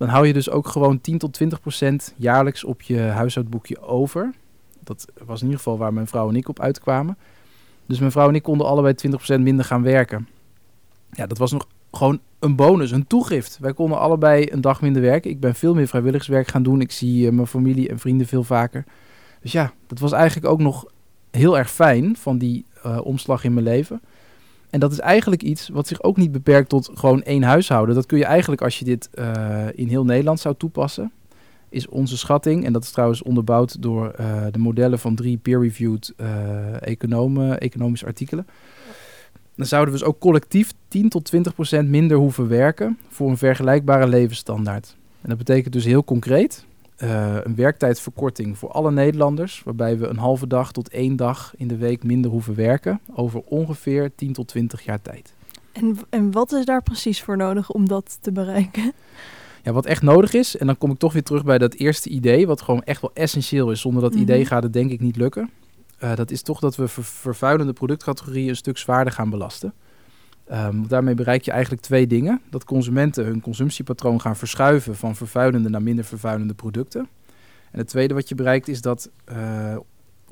[0.00, 4.34] Dan hou je dus ook gewoon 10 tot 20 procent jaarlijks op je huishoudboekje over.
[4.84, 7.16] Dat was in ieder geval waar mijn vrouw en ik op uitkwamen.
[7.86, 10.28] Dus mijn vrouw en ik konden allebei 20 procent minder gaan werken.
[11.10, 13.58] Ja, dat was nog gewoon een bonus, een toegift.
[13.60, 15.30] Wij konden allebei een dag minder werken.
[15.30, 16.80] Ik ben veel meer vrijwilligerswerk gaan doen.
[16.80, 18.84] Ik zie eh, mijn familie en vrienden veel vaker.
[19.40, 20.86] Dus ja, dat was eigenlijk ook nog
[21.30, 24.00] heel erg fijn van die uh, omslag in mijn leven.
[24.70, 27.94] En dat is eigenlijk iets wat zich ook niet beperkt tot gewoon één huishouden.
[27.94, 31.12] Dat kun je eigenlijk als je dit uh, in heel Nederland zou toepassen.
[31.68, 36.14] Is onze schatting, en dat is trouwens onderbouwd door uh, de modellen van drie peer-reviewed
[36.80, 38.46] economen, economische artikelen.
[39.54, 43.38] Dan zouden we dus ook collectief 10 tot 20 procent minder hoeven werken voor een
[43.38, 44.96] vergelijkbare levensstandaard.
[45.20, 46.64] En dat betekent dus heel concreet
[47.02, 51.68] uh, een werktijdverkorting voor alle Nederlanders, waarbij we een halve dag tot één dag in
[51.68, 55.34] de week minder hoeven werken, over ongeveer 10 tot 20 jaar tijd.
[55.72, 58.92] En, en wat is daar precies voor nodig om dat te bereiken?
[59.62, 62.08] Ja, wat echt nodig is, en dan kom ik toch weer terug bij dat eerste
[62.08, 63.80] idee, wat gewoon echt wel essentieel is.
[63.80, 64.48] Zonder dat idee Mhm.
[64.48, 65.50] gaat het denk ik niet lukken.
[66.02, 69.72] Uh, dat is toch dat we ver vervuilende productcategorieën een stuk zwaarder gaan belasten.
[70.52, 72.40] Um, daarmee bereik je eigenlijk twee dingen.
[72.50, 77.08] Dat consumenten hun consumptiepatroon gaan verschuiven van vervuilende naar minder vervuilende producten.
[77.70, 79.76] En het tweede wat je bereikt is dat uh,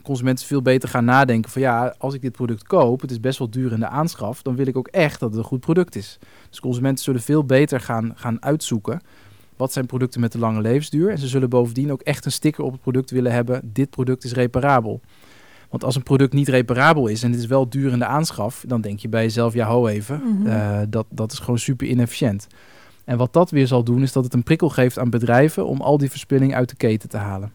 [0.03, 3.39] consumenten veel beter gaan nadenken van ja, als ik dit product koop, het is best
[3.39, 5.97] wel duur in de aanschaf, dan wil ik ook echt dat het een goed product
[5.97, 6.19] is.
[6.51, 9.01] Dus consumenten zullen veel beter gaan, gaan uitzoeken
[9.57, 11.11] wat zijn producten met de lange levensduur.
[11.11, 14.25] En ze zullen bovendien ook echt een sticker op het product willen hebben, dit product
[14.25, 15.01] is reparabel.
[15.71, 18.65] Want als een product niet reparabel is en het is wel duur in de aanschaf,
[18.67, 20.47] dan denk je bij jezelf, ja ho even, Mhm.
[20.47, 22.47] uh, dat, dat is gewoon super inefficiënt.
[23.05, 25.81] En wat dat weer zal doen, is dat het een prikkel geeft aan bedrijven om
[25.81, 27.53] al die verspilling uit de keten te halen.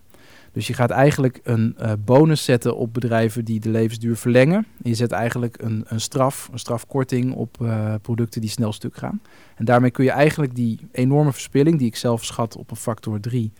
[0.51, 4.65] Dus je gaat eigenlijk een uh, bonus zetten op bedrijven die de levensduur verlengen.
[4.83, 8.97] En je zet eigenlijk een, een straf, een strafkorting op uh, producten die snel stuk
[8.97, 9.21] gaan.
[9.55, 13.19] En daarmee kun je eigenlijk die enorme verspilling, die ik zelf schat op een factor
[13.19, 13.51] 3,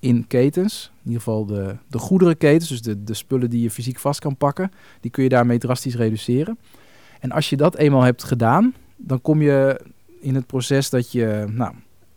[0.00, 3.98] in ketens, in ieder geval de, de goederenketens, dus de, de spullen die je fysiek
[3.98, 6.58] vast kan pakken, die kun je daarmee drastisch reduceren.
[7.20, 9.80] En als je dat eenmaal hebt gedaan, dan kom je
[10.20, 11.74] in het proces dat je, nou,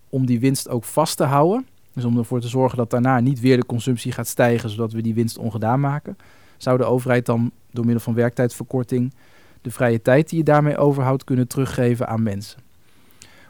[0.10, 3.40] om die winst ook vast te houden, dus om ervoor te zorgen dat daarna niet
[3.40, 6.18] weer de consumptie gaat stijgen, zodat we die winst ongedaan maken,
[6.58, 9.14] zou de overheid dan door middel van werktijdverkorting
[9.62, 12.60] de vrije tijd die je daarmee overhoudt kunnen teruggeven aan mensen.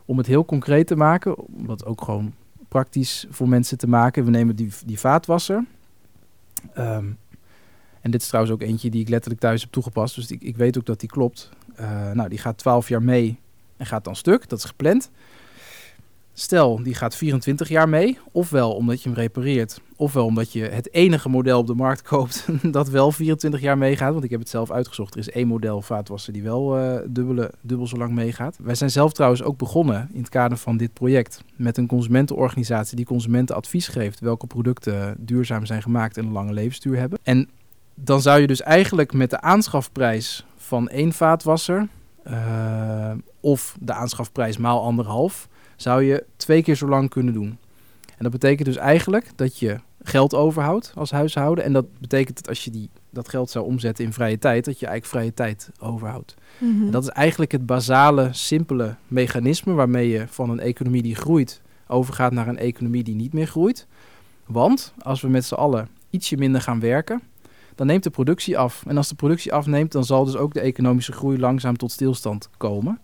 [0.05, 2.33] Om het heel concreet te maken, om dat ook gewoon
[2.71, 4.25] praktisch voor mensen te maken.
[4.25, 5.65] We nemen die, die vaatwasser.
[6.77, 7.17] Um,
[8.01, 10.15] en dit is trouwens ook eentje die ik letterlijk thuis heb toegepast.
[10.15, 11.49] Dus ik, ik weet ook dat die klopt.
[11.79, 13.39] Uh, nou, die gaat 12 jaar mee
[13.77, 14.49] en gaat dan stuk.
[14.49, 15.11] Dat is gepland.
[16.33, 18.19] Stel, die gaat 24 jaar mee.
[18.31, 19.81] Ofwel omdat je hem repareert.
[19.95, 24.11] Ofwel omdat je het enige model op de markt koopt dat wel 24 jaar meegaat.
[24.11, 25.13] Want ik heb het zelf uitgezocht.
[25.13, 26.99] Er is één model vaatwasser die wel uh,
[27.61, 28.57] dubbel zo lang meegaat.
[28.61, 31.43] Wij zijn zelf trouwens ook begonnen in het kader van dit project.
[31.55, 34.19] Met een consumentenorganisatie die consumenten advies geeft.
[34.19, 37.19] Welke producten duurzaam zijn gemaakt en een lange levensduur hebben.
[37.23, 37.49] En
[37.95, 41.87] dan zou je dus eigenlijk met de aanschafprijs van één vaatwasser.
[42.27, 45.49] Uh, of de aanschafprijs maal anderhalf
[45.81, 47.57] zou je twee keer zo lang kunnen doen.
[48.17, 51.63] En dat betekent dus eigenlijk dat je geld overhoudt als huishouden.
[51.63, 54.79] En dat betekent dat als je die, dat geld zou omzetten in vrije tijd, dat
[54.79, 56.35] je eigenlijk vrije tijd overhoudt.
[56.57, 56.85] Mhm.
[56.85, 61.61] En dat is eigenlijk het basale, simpele mechanisme waarmee je van een economie die groeit
[61.87, 63.87] overgaat naar een economie die niet meer groeit.
[64.45, 67.21] Want als we met z'n allen ietsje minder gaan werken,
[67.75, 68.83] dan neemt de productie af.
[68.87, 72.49] En als de productie afneemt, dan zal dus ook de economische groei langzaam tot stilstand
[72.57, 72.99] komen.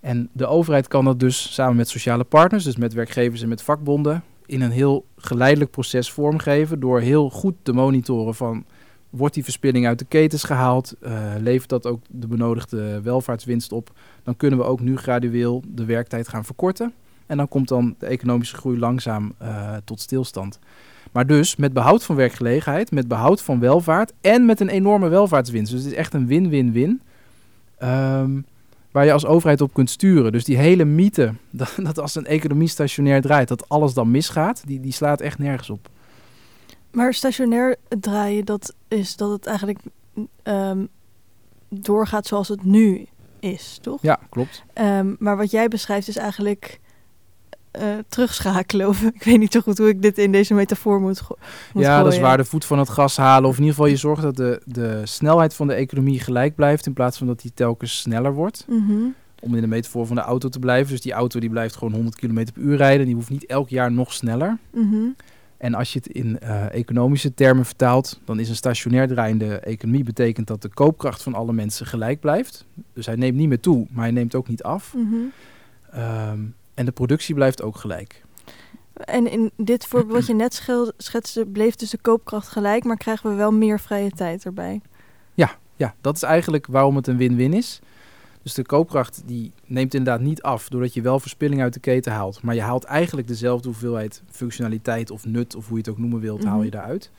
[0.00, 3.62] En de overheid kan dat dus samen met sociale partners, dus met werkgevers en met
[3.62, 8.64] vakbonden, in een heel geleidelijk proces vormgeven door heel goed te monitoren van
[9.10, 13.90] wordt die verspilling uit de ketens gehaald, uh, levert dat ook de benodigde welvaartswinst op,
[14.22, 16.92] dan kunnen we ook nu gradueel de werktijd gaan verkorten.
[17.26, 20.58] En dan komt dan de economische groei langzaam uh, tot stilstand.
[21.12, 25.72] Maar dus met behoud van werkgelegenheid, met behoud van welvaart en met een enorme welvaartswinst.
[25.72, 27.00] Dus het is echt een win-win-win.
[27.82, 28.44] Um,
[28.90, 30.32] waar je als overheid op kunt sturen.
[30.32, 34.62] Dus die hele mythe dat, dat, als een economie stationair draait, dat alles dan misgaat,
[34.66, 35.88] die, die slaat echt nergens op.
[36.90, 39.78] Maar stationair draaien, dat is dat het eigenlijk
[40.42, 40.88] um,
[41.68, 43.06] doorgaat zoals het nu
[43.40, 44.02] is, toch?
[44.02, 44.62] Ja, klopt.
[44.74, 46.80] Um, maar wat jij beschrijft is eigenlijk
[47.78, 48.88] uh, terugschakelen.
[48.88, 51.88] Of ik weet niet zo goed hoe ik dit in deze metafoor moet, moet Ja,
[51.88, 52.04] gooien.
[52.04, 53.48] dat is waar de voet van het gas halen.
[53.48, 56.86] Of in ieder geval je zorgt dat de, de snelheid van de economie gelijk blijft...
[56.86, 58.64] in plaats van dat die telkens sneller wordt.
[58.68, 59.14] Mm -hmm.
[59.40, 60.92] Om in de metafoor van de auto te blijven.
[60.92, 63.06] Dus die auto die blijft gewoon 100 km per uur rijden.
[63.06, 64.58] Die hoeft niet elk jaar nog sneller.
[64.70, 65.14] Mm -hmm.
[65.58, 68.20] En als je het in uh, economische termen vertaalt...
[68.24, 70.04] dan is een stationair draaiende economie...
[70.04, 72.64] betekent dat de koopkracht van alle mensen gelijk blijft.
[72.92, 74.94] Dus hij neemt niet meer toe, maar hij neemt ook niet af.
[74.94, 75.32] Mm -hmm.
[76.30, 78.22] um, en de productie blijft ook gelijk.
[78.92, 80.62] En in dit voorbeeld wat je net
[80.96, 84.80] schetste, bleef dus de koopkracht gelijk, maar krijgen we wel meer vrije tijd erbij.
[85.34, 87.80] Ja, ja dat is eigenlijk waarom het een win-win is.
[88.42, 92.12] Dus de koopkracht die neemt inderdaad niet af doordat je wel verspilling uit de keten
[92.12, 92.42] haalt.
[92.42, 96.20] Maar je haalt eigenlijk dezelfde hoeveelheid functionaliteit of nut of hoe je het ook noemen
[96.20, 96.76] wilt, haal je Mhm.
[96.76, 97.10] daaruit.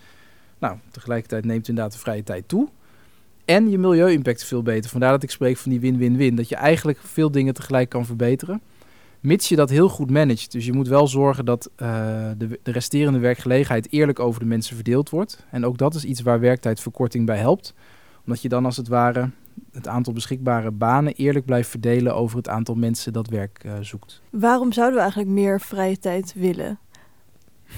[0.59, 2.67] Nou, tegelijkertijd neemt inderdaad de vrije tijd toe.
[3.45, 4.89] En je milieu-impact is veel beter.
[4.89, 6.35] Vandaar dat ik spreek van die win-win-win.
[6.35, 8.61] Dat je eigenlijk veel dingen tegelijk kan verbeteren.
[9.19, 10.51] Mits je dat heel goed managt.
[10.51, 11.88] Dus je moet wel zorgen dat eh,
[12.38, 15.45] de, de resterende werkgelegenheid eerlijk over de mensen verdeeld wordt.
[15.51, 17.73] En ook dat is iets waar werktijdverkorting bij helpt.
[18.25, 19.29] Omdat je dan als het ware
[19.71, 24.21] het aantal beschikbare banen eerlijk blijft verdelen over het aantal mensen dat werk eh, zoekt.
[24.29, 26.79] Waarom zouden we eigenlijk meer vrije tijd willen?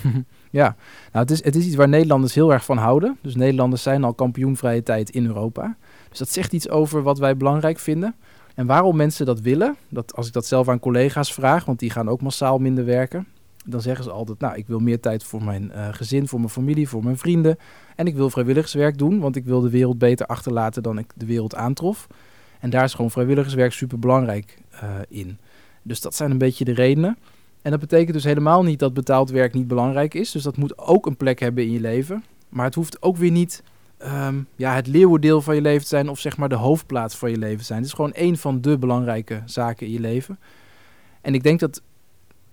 [0.51, 0.75] ja,
[1.11, 3.17] nou, het, is, het is iets waar Nederlanders heel erg van houden.
[3.21, 5.75] Dus Nederlanders zijn al kampioen vrije tijd in Europa.
[6.09, 8.15] Dus dat zegt iets over wat wij belangrijk vinden.
[8.55, 11.89] En waarom mensen dat willen, dat, als ik dat zelf aan collega's vraag, want die
[11.89, 13.27] gaan ook massaal minder werken,
[13.65, 16.51] dan zeggen ze altijd, nou, ik wil meer tijd voor mijn eh, gezin, voor mijn
[16.51, 17.57] familie, voor mijn vrienden.
[17.95, 21.25] En ik wil vrijwilligerswerk doen, want ik wil de wereld beter achterlaten dan ik de
[21.25, 22.07] wereld aantrof.
[22.59, 25.37] En daar is gewoon vrijwilligerswerk super belangrijk eh, in.
[25.81, 27.17] Dus dat zijn een beetje de redenen.
[27.61, 30.31] En dat betekent dus helemaal niet dat betaald werk niet belangrijk is.
[30.31, 32.23] Dus dat moet ook een plek hebben in je leven.
[32.49, 33.63] Maar het hoeft ook weer niet
[34.01, 37.29] ehm, ja, het leeuwendeel van je leven te zijn of zeg maar de hoofdplaats van
[37.29, 37.79] je leven zijn.
[37.79, 40.39] Het is gewoon één van de belangrijke zaken in je leven.
[41.21, 41.81] En ik denk dat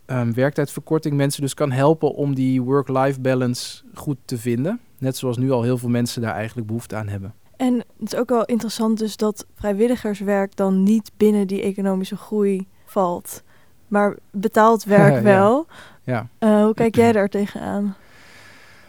[0.07, 4.81] ehm, werktijdverkorting mensen dus kan helpen om die work-life balance goed te vinden.
[4.99, 7.35] Net zoals nu al heel veel mensen daar eigenlijk behoefte aan hebben.
[7.57, 12.67] En het is ook wel interessant dus dat vrijwilligerswerk dan niet binnen die economische groei
[12.85, 13.43] valt.
[13.89, 15.23] Maar betaald werk Ja.
[15.23, 15.67] wel.
[16.03, 16.29] Ja.
[16.39, 17.97] Eh, hoe kijk jij daar tegenaan?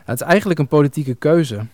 [0.06, 1.66] Het is eigenlijk een politieke keuze.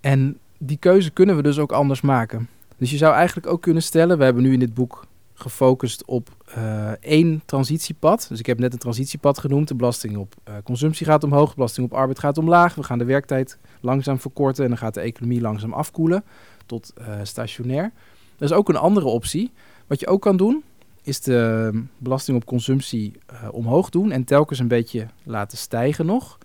[0.00, 2.48] En die keuze kunnen we dus ook anders maken.
[2.76, 5.06] Dus je zou eigenlijk ook kunnen stellen, we hebben nu in dit boek
[5.38, 8.26] gefocust op eh, één transitiepad.
[8.28, 9.68] Dus ik heb net een transitiepad genoemd.
[9.68, 12.74] De belasting op eh, consumptie gaat omhoog, de belasting op arbeid gaat omlaag.
[12.74, 16.24] We gaan de werktijd langzaam verkorten en dan gaat de economie langzaam afkoelen
[16.66, 17.92] tot eh, stationair.
[18.36, 19.50] Dat is ook een andere optie.
[19.86, 20.62] Wat je ook kan doen,
[21.02, 23.12] is de belasting op consumptie
[23.50, 26.37] omhoog doen en telkens een beetje laten stijgen nog.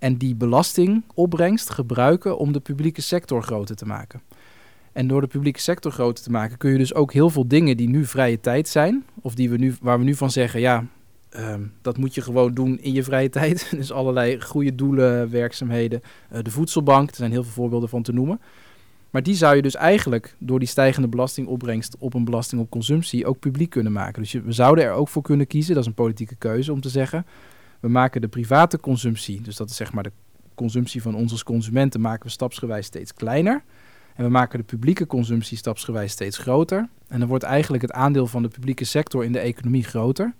[0.00, 4.20] En die belastingopbrengst gebruiken om de publieke sector groter te maken.
[4.92, 7.76] En door de publieke sector groter te maken kun je dus ook heel veel dingen
[7.76, 10.84] die nu vrije tijd zijn, of die we nu, waar we nu van zeggen, ja,
[11.30, 13.70] ehm, dat moet je gewoon doen in je vrije tijd.
[13.76, 18.12] dus allerlei goede doelen, werkzaamheden, eh, de voedselbank, er zijn heel veel voorbeelden van te
[18.12, 18.40] noemen.
[19.10, 23.26] Maar die zou je dus eigenlijk door die stijgende belastingopbrengst op een belasting op consumptie
[23.26, 24.22] ook publiek kunnen maken.
[24.22, 26.80] Dus je, we zouden er ook voor kunnen kiezen, dat is een politieke keuze om
[26.80, 27.26] te zeggen,
[27.80, 30.12] we maken de private consumptie, dus dat is zeg maar de
[30.54, 33.62] consumptie van ons als consumenten, maken we stapsgewijs steeds kleiner.
[34.14, 36.88] En we maken de publieke consumptie stapsgewijs steeds groter.
[37.08, 40.34] En dan wordt eigenlijk het aandeel van de publieke sector in de economie groter.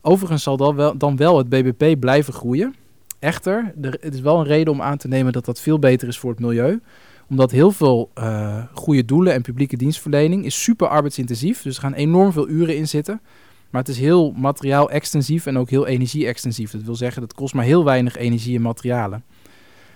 [0.00, 2.74] Overigens zal dan wel, dan wel het BBP blijven groeien.
[3.18, 6.08] Echter, er, het is wel een reden om aan te nemen dat dat veel beter
[6.08, 6.80] is voor het milieu.
[7.28, 11.62] Omdat heel veel eh, goede doelen en publieke dienstverlening is super arbeidsintensief.
[11.62, 13.20] Dus er gaan enorm veel uren in zitten.
[13.70, 16.70] Maar het is heel materiaal-extensief en ook heel energie-extensief.
[16.70, 19.24] Dat wil zeggen, dat kost maar heel weinig energie en materialen.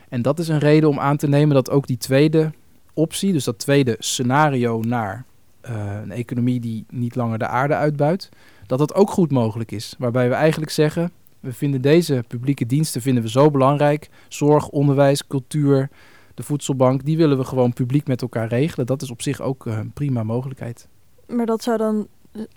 [0.08, 2.52] En dat is een reden om aan te nemen dat ook die tweede
[2.94, 5.24] optie, dus dat tweede scenario naar
[5.68, 8.28] uh, een economie die niet langer de aarde uitbuit,
[8.66, 9.94] dat dat ook goed mogelijk is.
[9.98, 14.08] Waarbij we eigenlijk zeggen, we vinden deze publieke diensten vinden we zo belangrijk.
[14.28, 15.88] Zorg, onderwijs, cultuur,
[16.34, 18.86] de voedselbank, die willen we gewoon publiek met elkaar regelen.
[18.86, 20.88] Dat is op zich ook uh, een prima mogelijkheid.
[21.26, 22.06] Maar dat zou dan,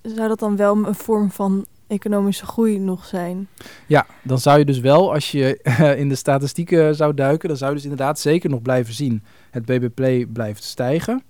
[0.02, 3.48] zou dat dan wel een vorm van economische groei nog zijn?
[3.88, 7.58] Ja, dan zou je dus wel, als je uh, in de statistieken zou duiken, dan
[7.58, 9.24] zou je dus inderdaad zeker nog blijven zien.
[9.52, 11.24] Het BBP blijft stijgen.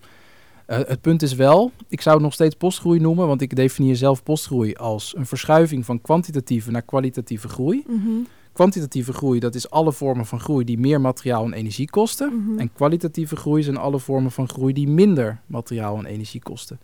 [0.67, 3.95] Uh, het punt is wel, ik zou het nog steeds postgroei noemen, want ik definieer
[3.95, 7.83] zelf postgroei als een verschuiving van kwantitatieve naar kwalitatieve groei.
[7.87, 8.27] Mm -hmm.
[8.53, 12.27] Kwantitatieve groei, dat is alle vormen van groei die meer materiaal en energie kosten.
[12.27, 12.37] Mhm.
[12.37, 12.59] Mm -hmm.
[12.59, 16.79] En kwalitatieve groei zijn alle vormen van groei die minder materiaal en energie kosten.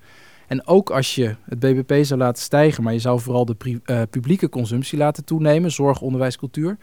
[0.50, 4.02] En ook als je het BBP zou laten stijgen, maar je zou vooral de uh,
[4.10, 6.78] publieke consumptie laten toenemen, zorg, onderwijs, cultuur,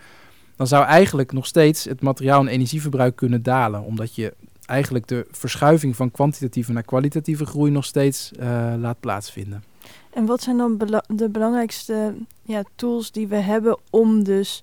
[0.57, 3.83] dan zou eigenlijk nog steeds het materiaal- en energieverbruik kunnen dalen.
[3.83, 4.35] Omdat je
[4.66, 9.64] eigenlijk de verschuiving van kwantitatieve naar kwalitatieve groei nog steeds uh, laat plaatsvinden.
[10.11, 14.62] En wat zijn dan de belangrijkste ja, tools die we hebben om dus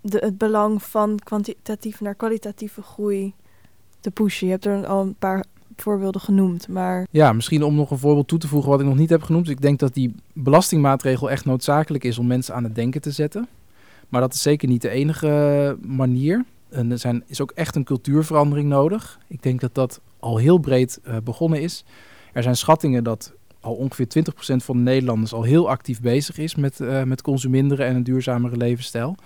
[0.00, 3.34] de, het belang van kwantitatieve naar kwalitatieve groei
[4.00, 4.46] te pushen?
[4.46, 5.44] Je hebt er al een paar
[5.82, 7.06] voorbeelden genoemd, maar...
[7.10, 9.48] Ja, misschien om nog een voorbeeld toe te voegen wat ik nog niet heb genoemd.
[9.48, 13.48] Ik denk dat die belastingmaatregel echt noodzakelijk is om mensen aan het denken te zetten.
[14.08, 16.44] Maar dat is zeker niet de enige manier.
[16.68, 19.18] En er zijn, is ook echt een cultuurverandering nodig.
[19.26, 21.84] Ik denk dat dat al heel breed uh, begonnen is.
[22.32, 26.54] Er zijn schattingen dat al ongeveer 20% van de Nederlanders al heel actief bezig is
[26.54, 29.16] met, uh, met consuminderen en een duurzamere levensstijl.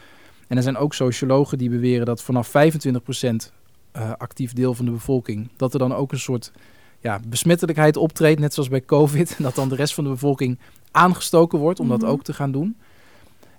[0.49, 2.51] En er zijn ook sociologen die beweren dat vanaf 25%
[3.97, 6.53] uh, actief deel van de bevolking, dat er dan ook een soort
[7.01, 9.35] ja, besmettelijkheid optreedt, net zoals bij COVID.
[9.37, 10.59] En dat dan de rest van de bevolking
[10.91, 12.11] aangestoken wordt om dat Mhm.
[12.11, 12.77] ook te gaan doen.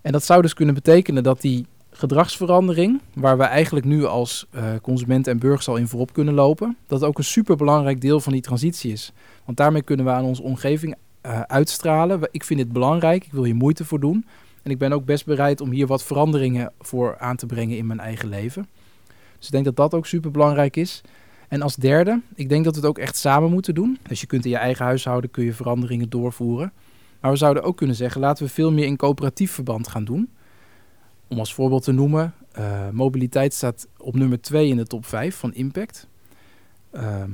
[0.02, 4.63] En dat zou dus kunnen betekenen dat die gedragsverandering, waar we eigenlijk nu als eh
[4.82, 8.41] consumenten en burgers al in voorop kunnen lopen, dat ook een superbelangrijk deel van die
[8.41, 9.12] transitie is.
[9.45, 12.19] Want daarmee kunnen we aan onze omgeving eh, uitstralen.
[12.32, 14.26] Ik vind dit belangrijk, ik wil hier moeite voor doen.
[14.63, 17.86] En ik ben ook best bereid om hier wat veranderingen voor aan te brengen in
[17.88, 18.67] mijn eigen leven.
[19.45, 21.01] Dus ik denk dat dat ook super belangrijk is.
[21.47, 23.97] En als derde, ik denk dat we het ook echt samen moeten doen.
[24.08, 26.73] Dus je kunt in je eigen huishouden kun je veranderingen doorvoeren.
[27.19, 30.29] Maar we zouden ook kunnen zeggen, laten we veel meer in coöperatief verband gaan doen.
[31.27, 35.36] Om als voorbeeld te noemen, eh, mobiliteit staat op nummer 2 in de top 5
[35.36, 36.08] van impact.
[36.91, 37.29] Ehm,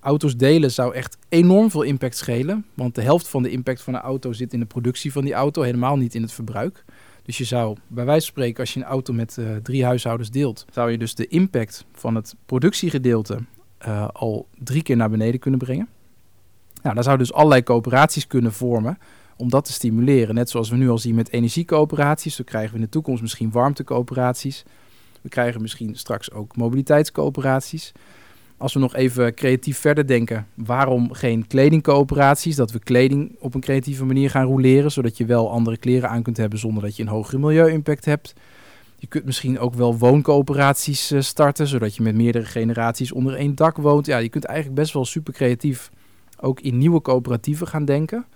[0.00, 2.66] auto's delen zou echt enorm veel impact schelen.
[2.74, 5.34] Want de helft van de impact van een auto zit in de productie van die
[5.34, 6.84] auto, helemaal niet in het verbruik.
[7.24, 10.30] Dus je zou, bij wijze van spreken, als je een auto met eh, drie huishoudens
[10.30, 13.38] deelt, zou je dus de impact van het productiegedeelte
[13.78, 15.88] eh, al drie keer naar beneden kunnen brengen.
[16.82, 18.98] Nou, daar zouden dus allerlei coöperaties kunnen vormen
[19.36, 20.34] om dat te stimuleren.
[20.34, 23.50] Net zoals we nu al zien met energiecoöperaties, zo krijgen we in de toekomst misschien
[23.50, 24.64] warmtecoöperaties.
[25.20, 27.92] We krijgen misschien straks ook mobiliteitscoöperaties.
[28.56, 32.56] Als we nog even creatief verder denken, waarom geen kledingcoöperaties?
[32.56, 36.22] Dat we kleding op een creatieve manier gaan roleren, zodat je wel andere kleren aan
[36.22, 38.34] kunt hebben zonder dat je een hogere milieu-impact hebt.
[38.98, 43.54] Je kunt misschien ook wel wooncoöperaties eh, starten, zodat je met meerdere generaties onder één
[43.54, 44.06] dak woont.
[44.06, 45.90] Ja, je kunt eigenlijk best wel super creatief
[46.40, 48.26] ook in nieuwe coöperatieven gaan denken.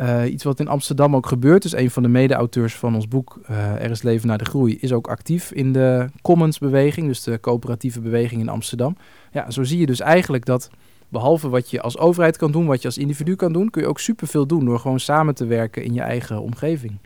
[0.00, 1.62] Eh, iets wat in Amsterdam ook gebeurt.
[1.62, 4.78] Dus een van de mede-auteurs van ons boek eh, Er is leven naar de groei
[4.80, 8.96] is ook actief in de Commons-beweging, dus de coöperatieve beweging in Amsterdam.
[9.32, 10.70] Ja, zo zie je dus eigenlijk dat
[11.08, 13.88] behalve wat je als overheid kan doen, wat je als individu kan doen, kun je
[13.88, 16.96] ook superveel doen door gewoon samen te werken in je eigen omgeving.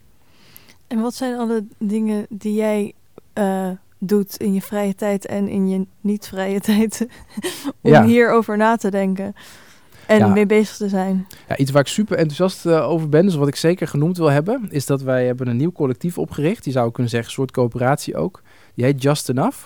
[0.86, 2.92] En wat zijn alle dingen die jij
[3.32, 7.06] eh, doet in je vrije tijd en in je niet-vrije tijd
[7.80, 8.04] om Ja.
[8.04, 9.34] hierover na te denken
[10.06, 10.26] en Ja.
[10.26, 11.26] mee bezig te zijn?
[11.48, 14.30] Ja, iets waar ik super enthousiast eh, over ben, dus wat ik zeker genoemd wil
[14.30, 16.64] hebben, is dat wij hebben een nieuw collectief opgericht.
[16.64, 18.42] Die zou ik kunnen zeggen, een soort coöperatie ook.
[18.74, 19.58] Die heet Just Enough.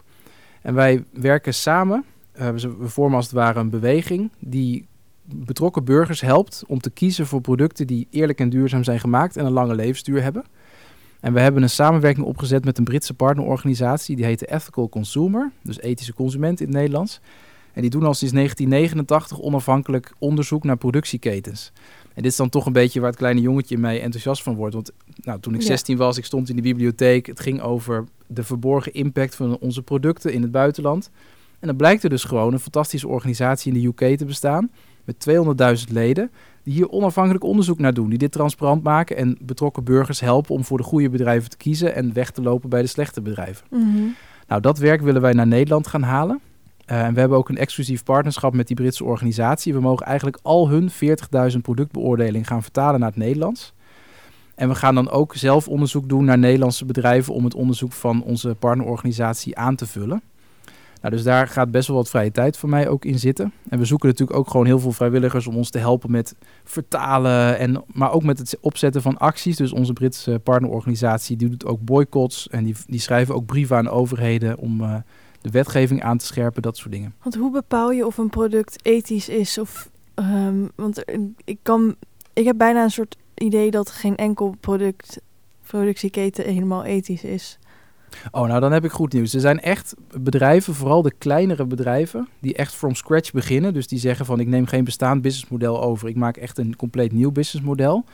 [0.62, 4.87] En wij werken samen, eh, we, we vormen als het ware een beweging die
[5.35, 9.44] betrokken burgers helpt om te kiezen voor producten die eerlijk en duurzaam zijn gemaakt en
[9.46, 10.44] een lange levensduur hebben.
[11.20, 15.51] En we hebben een samenwerking opgezet met een Britse partnerorganisatie, die heet de Ethical Consumer,
[15.62, 17.20] dus ethische consument in het Nederlands.
[17.79, 21.73] En die doen al sinds 1989 onafhankelijk onderzoek naar productieketens.
[22.14, 24.75] En dit is dan toch een beetje waar het kleine jongetje mij enthousiast van wordt.
[24.75, 25.67] Want nou, toen ik Ja.
[25.67, 27.27] 16 was, ik stond in de bibliotheek.
[27.27, 31.11] Het ging over de verborgen impact van onze producten in het buitenland.
[31.59, 34.71] En dan blijkt er dus gewoon een fantastische organisatie in de UK te bestaan.
[35.05, 35.27] Met
[35.87, 36.31] 200.000 leden.
[36.62, 38.09] Die hier onafhankelijk onderzoek naar doen.
[38.09, 41.95] Die dit transparant maken en betrokken burgers helpen om voor de goede bedrijven te kiezen.
[41.95, 43.67] En weg te lopen bij de slechte bedrijven.
[43.71, 44.03] Mhm.
[44.49, 46.41] Nou, dat werk willen wij naar Nederland gaan halen.
[46.88, 49.74] Eh, en we hebben ook een exclusief partnerschap met die Britse organisatie.
[49.74, 53.72] We mogen eigenlijk al hun 40.000 productbeoordeling gaan vertalen naar het Nederlands.
[54.55, 58.22] En we gaan dan ook zelf onderzoek doen naar Nederlandse bedrijven om het onderzoek van
[58.22, 60.22] onze partnerorganisatie aan te vullen.
[61.01, 63.53] Nou, dus daar gaat best wel wat vrije tijd voor mij ook in zitten.
[63.68, 67.59] En we zoeken natuurlijk ook gewoon heel veel vrijwilligers om ons te helpen met vertalen.
[67.59, 69.57] En, maar ook met het opzetten van acties.
[69.57, 72.48] Dus onze Britse partnerorganisatie die doet ook boycotts.
[72.48, 74.94] En die, die schrijven ook brieven aan overheden om eh,
[75.40, 77.14] de wetgeving aan te scherpen, dat soort dingen.
[77.22, 79.59] Want hoe bepaal je of een product ethisch is?
[79.59, 81.03] Of, ehm, want
[81.44, 81.96] ik, kan,
[82.33, 85.20] ik heb bijna een soort idee dat geen enkel product,
[85.66, 87.59] productieketen helemaal ethisch is.
[88.31, 89.35] Oh, nou dan heb ik goed nieuws.
[89.35, 93.74] Er zijn echt bedrijven, vooral de kleinere bedrijven, die echt from scratch beginnen.
[93.74, 96.09] Dus die zeggen van ik neem geen bestaand businessmodel over.
[96.09, 98.05] Ik maak echt een compleet nieuw businessmodel.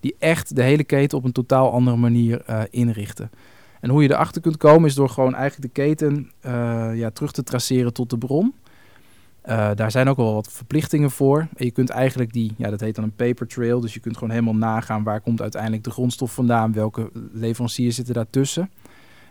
[0.00, 3.30] Die echt de hele keten op een totaal andere manier eh, inrichten.
[3.80, 7.32] En hoe je erachter kunt komen is door gewoon eigenlijk de keten eh, ja, terug
[7.32, 8.54] te traceren tot de bron.
[9.42, 11.38] Eh, daar zijn ook wel wat verplichtingen voor.
[11.56, 13.80] En je kunt eigenlijk die, ja, dat heet dan een paper trail.
[13.80, 18.14] Dus je kunt gewoon helemaal nagaan waar komt uiteindelijk de grondstof vandaan, welke leveranciers zitten
[18.14, 18.70] daartussen.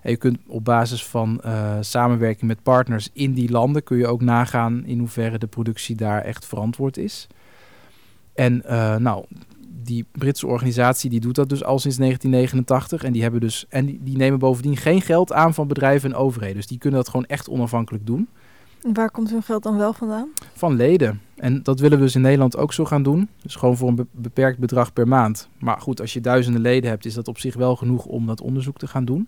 [0.01, 4.07] En je kunt op basis van eh, samenwerking met partners in die landen kun je
[4.07, 7.27] ook nagaan in hoeverre de productie daar echt verantwoord is.
[8.33, 8.63] En
[9.01, 9.25] nou,
[9.87, 13.85] die Britse organisatie die doet dat dus al sinds 1989 en die hebben dus en
[13.85, 16.55] die, die nemen bovendien geen geld aan van bedrijven en overheden.
[16.55, 18.27] Dus die kunnen dat gewoon echt onafhankelijk doen
[18.83, 20.27] En Waar komt hun geld dan wel vandaan?
[20.53, 21.21] van leden.
[21.35, 23.29] En dat willen we dus in Nederland ook zo gaan doen.
[23.41, 25.49] Dus gewoon voor een be- beperkt bedrag per maand.
[25.59, 28.41] Maar goed, als je duizenden leden hebt, is dat op zich wel genoeg om dat
[28.41, 29.27] onderzoek te gaan doen.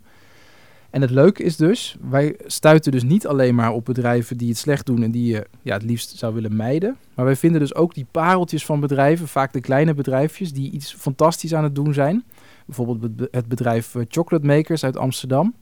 [0.89, 4.57] En het leuke is dus, wij stuiten dus niet alleen maar op bedrijven die het
[4.57, 6.97] slecht doen en die je ja, het liefst zou willen mijden.
[7.13, 10.93] Maar wij vinden dus ook die pareltjes van bedrijven, vaak de kleine bedrijfjes, die iets
[10.93, 12.23] fantastisch aan het doen zijn.
[12.65, 15.53] Bijvoorbeeld het be- het bedrijf eh, Chocolate Makers uit Amsterdam.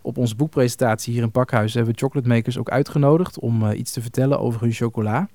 [0.00, 3.92] Op onze boekpresentatie hier in Pakhuis hebben we Chocolate Makers ook uitgenodigd om eh, iets
[3.92, 5.28] te vertellen over hun chocola.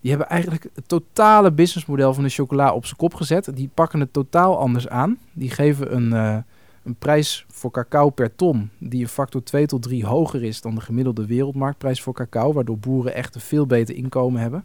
[0.00, 3.50] Die hebben eigenlijk het totale businessmodel van de chocola op zijn kop gezet.
[3.54, 5.18] Die pakken het totaal anders aan.
[5.32, 6.36] Die geven een, uh,
[6.86, 10.74] een prijs voor cacao per ton die een factor 2 tot 3 hoger is dan
[10.74, 14.64] de gemiddelde wereldmarktprijs voor cacao, waardoor boeren echt een veel beter inkomen hebben.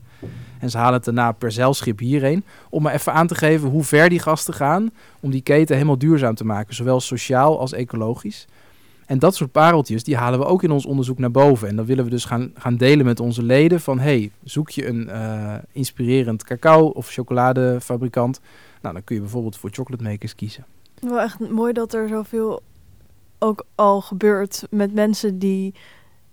[0.60, 3.84] En ze halen het daarna per zeilschip hierheen om maar even aan te geven hoe
[3.84, 8.48] ver die gasten gaan om die keten helemaal duurzaam te maken, zowel sociaal als ecologisch.
[9.06, 11.68] En dat soort pareltjes, die halen we ook in ons onderzoek naar boven.
[11.68, 14.00] En dan willen we dus gaan, gaan delen met onze leden van...
[14.00, 18.40] hey, zoek je een uh, inspirerend cacao of chocoladefabrikant...
[18.82, 20.66] Nou, dan kun je bijvoorbeeld voor chocolate makers kiezen.
[21.02, 22.62] Wel echt mooi dat er zoveel
[23.40, 25.74] ook al gebeurt met mensen die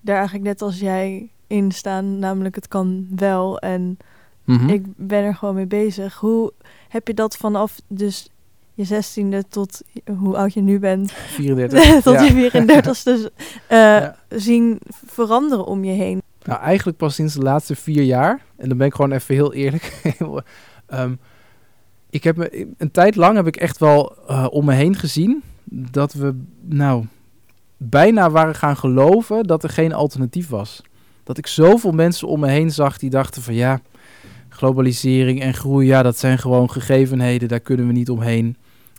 [0.01, 2.19] daar eigenlijk net als jij in staan.
[2.19, 3.99] Namelijk het kan wel en
[4.45, 6.15] mm ik ben er gewoon mee bezig.
[6.15, 6.53] Hoe
[6.89, 8.31] heb je dat vanaf dus
[8.75, 9.83] je zestiende tot
[10.19, 11.13] hoe oud je nu bent.
[11.13, 12.03] 34.
[12.03, 13.29] tot je 34 dus
[13.71, 16.23] uh, zien veranderen om je heen.
[16.43, 18.43] Nou, eigenlijk pas sinds de laatste vier jaar.
[18.57, 20.15] En dan ben ik gewoon even heel eerlijk.
[20.89, 21.19] um,
[22.11, 25.43] ik heb me, een tijd lang heb ik echt wel uh, om me heen gezien
[25.71, 27.05] dat we nou
[27.77, 30.83] bijna waren gaan geloven dat er geen alternatief was.
[31.25, 33.81] Dat ik zoveel mensen om me heen zag die dachten van ja,
[34.49, 38.57] globalisering en groei, ja, dat zijn gewoon gegevenheden, daar kunnen we niet omheen.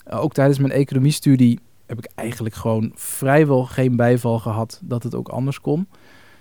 [0.07, 5.15] Uh, ook tijdens mijn economiestudie heb ik eigenlijk gewoon vrijwel geen bijval gehad dat het
[5.15, 5.87] ook anders kon.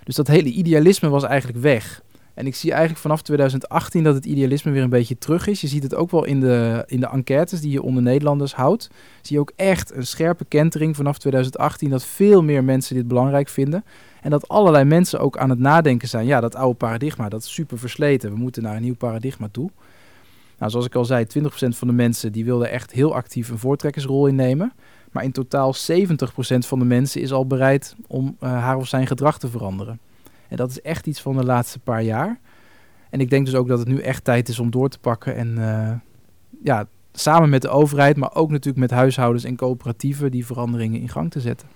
[0.03, 2.01] Dus dat hele idealisme was eigenlijk weg.
[2.39, 5.61] En ik zie eigenlijk vanaf 2018 dat het idealisme weer een beetje terug is.
[5.61, 8.89] Je ziet het ook wel in de, in de enquêtes die je onder Nederlanders houdt.
[9.21, 13.49] Zie je ook echt een scherpe kentering vanaf 2018 dat veel meer mensen dit belangrijk
[13.49, 13.83] vinden.
[14.21, 16.25] En dat allerlei mensen ook aan het nadenken zijn.
[16.25, 18.31] Ja, dat oude paradigma, dat is super versleten.
[18.31, 19.69] We moeten naar een nieuw paradigma toe.
[20.57, 23.59] Nou, zoals ik al zei, 20% van de mensen die wilden echt heel actief een
[23.59, 24.73] voortrekkersrol innemen.
[25.11, 25.77] Maar in totaal 70%
[26.59, 29.99] van de mensen is al bereid om uh, haar of zijn gedrag te veranderen.
[30.49, 32.39] En dat is echt iets van de laatste paar jaar.
[33.09, 35.35] En ik denk dus ook dat het nu echt tijd is om door te pakken.
[35.35, 35.91] En uh,
[36.63, 41.09] ja, samen met de overheid, maar ook natuurlijk met huishoudens en coöperatieven die veranderingen in
[41.09, 41.67] gang te zetten.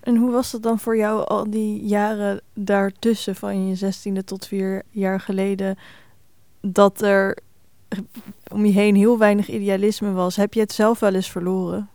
[0.00, 4.46] En hoe was dat dan voor jou al die jaren daartussen, van je zestiende tot
[4.46, 5.78] vier jaar geleden,
[6.60, 7.38] dat er
[8.52, 10.36] om je heen heel weinig idealisme was?
[10.36, 11.88] Heb je het zelf wel eens verloren?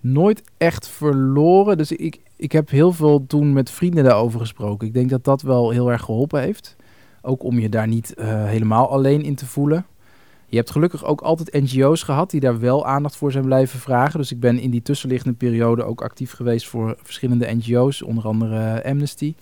[0.00, 1.76] Nooit echt verloren.
[1.76, 4.86] Dus ik, ik heb heel veel toen met vrienden daarover gesproken.
[4.86, 6.76] Ik denk dat dat wel heel erg geholpen heeft.
[7.22, 9.86] Ook om je daar niet uh, helemaal alleen in te voelen.
[10.46, 14.18] Je hebt gelukkig ook altijd NGO's gehad die daar wel aandacht voor zijn blijven vragen.
[14.18, 18.84] Dus ik ben in die tussenliggende periode ook actief geweest voor verschillende NGO's, onder andere
[18.84, 19.34] Amnesty.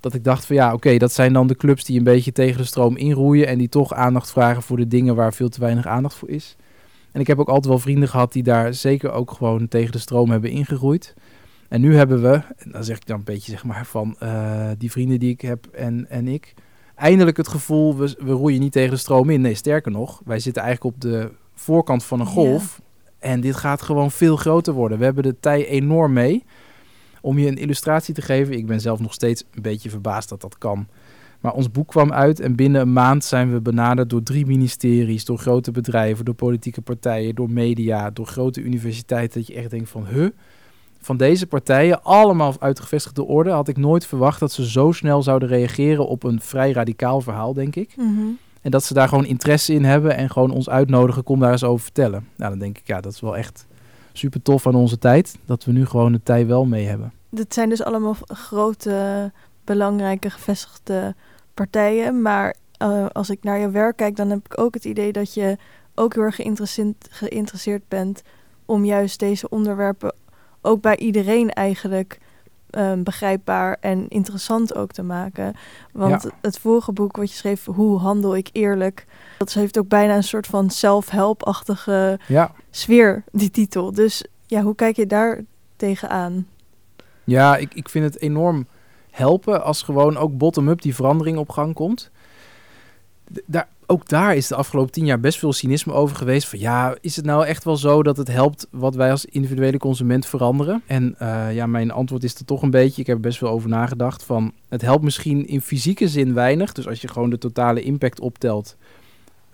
[0.00, 2.58] Dat ik dacht van ja, oké, dat zijn dan de clubs die een beetje tegen
[2.58, 5.86] de stroom inroeien en die toch aandacht vragen voor de dingen waar veel te weinig
[5.86, 6.56] aandacht voor is.
[7.12, 9.98] En ik heb ook altijd wel vrienden gehad die daar zeker ook gewoon tegen de
[9.98, 11.14] stroom hebben ingegroeid.
[11.74, 14.68] En nu hebben we, en dan zeg ik dan een beetje zeg maar van uh,
[14.78, 16.54] die vrienden die ik heb en, en ik,
[16.94, 19.40] eindelijk het gevoel, we, we roeien niet tegen de stroom in.
[19.40, 22.80] Nee, sterker nog, wij zitten eigenlijk op de voorkant van een golf.
[23.18, 24.98] En dit gaat gewoon veel groter worden.
[24.98, 26.44] We hebben de tij enorm mee.
[27.20, 30.40] Om je een illustratie te geven, ik ben zelf nog steeds een beetje verbaasd dat
[30.40, 30.86] dat kan.
[31.40, 35.24] Maar ons boek kwam uit en binnen een maand zijn we benaderd door drie ministeries,
[35.24, 39.38] door grote bedrijven, door politieke partijen, door media, door grote universiteiten.
[39.38, 40.28] Dat je echt denkt van, huh?
[41.04, 44.92] Van deze partijen, allemaal uit de gevestigde orde, had ik nooit verwacht dat ze zo
[44.92, 47.96] snel zouden reageren op een vrij radicaal verhaal, denk ik.
[47.96, 48.38] Mm -hmm.
[48.60, 51.64] En dat ze daar gewoon interesse in hebben en gewoon ons uitnodigen, kom daar eens
[51.64, 52.28] over vertellen.
[52.36, 53.66] Nou, dan denk ik, ja, dat is wel echt
[54.12, 57.12] super tof aan onze tijd, dat we nu gewoon de tijd wel mee hebben.
[57.30, 59.32] Dit zijn dus allemaal grote,
[59.64, 61.14] belangrijke, gevestigde
[61.54, 65.12] partijen, maar uh, als ik naar je werk kijk, dan heb ik ook het idee
[65.12, 65.56] dat je
[65.94, 68.22] ook heel erg geïnteresseerd, geïnteresseerd bent
[68.64, 70.14] om juist deze onderwerpen
[70.64, 72.18] ook bij iedereen eigenlijk
[72.70, 75.54] um, begrijpbaar en interessant ook te maken.
[75.92, 76.30] Want ja.
[76.40, 79.06] het vorige boek wat je schreef, Hoe handel ik eerlijk,
[79.38, 82.52] dat heeft ook bijna een soort van self-help-achtige ja.
[82.70, 83.92] sfeer, die titel.
[83.92, 85.44] Dus ja, hoe kijk je daar
[85.76, 86.46] tegenaan?
[87.24, 88.66] Ja, ik, ik vind het enorm
[89.10, 92.10] helpen als gewoon ook bottom-up die verandering op gang komt.
[93.46, 96.48] Daar, ook daar is de afgelopen tien jaar best veel cynisme over geweest.
[96.48, 99.78] Van ja, is het nou echt wel zo dat het helpt wat wij als individuele
[99.78, 100.82] consument veranderen?
[100.86, 103.00] En uh, ja, mijn antwoord is er toch een beetje.
[103.00, 104.24] Ik heb er best veel over nagedacht.
[104.24, 106.72] Van het helpt misschien in fysieke zin weinig.
[106.72, 108.76] Dus als je gewoon de totale impact optelt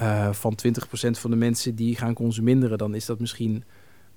[0.00, 3.64] uh, van 20% van de mensen die gaan consumeren, dan is dat misschien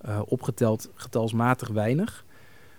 [0.05, 2.25] uh, opgeteld getalsmatig weinig.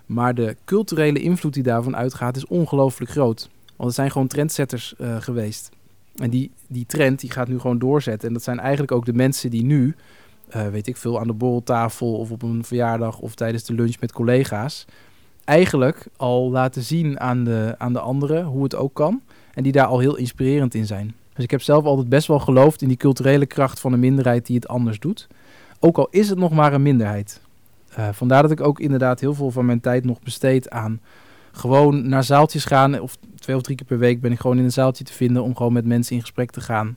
[0.06, 3.48] Maar de culturele invloed die daarvan uitgaat is ongelooflijk groot.
[3.66, 5.70] Want het zijn gewoon trendsetters geweest.
[6.14, 8.28] En die, die trend die gaat nu gewoon doorzetten.
[8.28, 9.94] En dat zijn eigenlijk ook de mensen die nu,
[10.56, 14.00] uh, weet ik veel, aan de borreltafel of op een verjaardag of tijdens de lunch
[14.00, 14.84] met collega's,
[15.44, 19.22] eigenlijk al laten zien aan de, aan de anderen hoe het ook kan.
[19.54, 21.14] En die daar al heel inspirerend in zijn.
[21.34, 24.46] Dus ik heb zelf altijd best wel geloofd in die culturele kracht van een minderheid
[24.46, 25.28] die het anders doet.
[25.80, 27.40] Ook al is het nog maar een minderheid.
[27.98, 31.00] Uh, vandaar dat ik ook inderdaad heel veel van mijn tijd nog besteed aan
[31.54, 33.00] gewoon naar zaaltjes gaan.
[33.00, 35.42] Of twee of drie keer per week ben ik gewoon in een zaaltje te vinden
[35.42, 36.96] om gewoon met mensen in gesprek te gaan.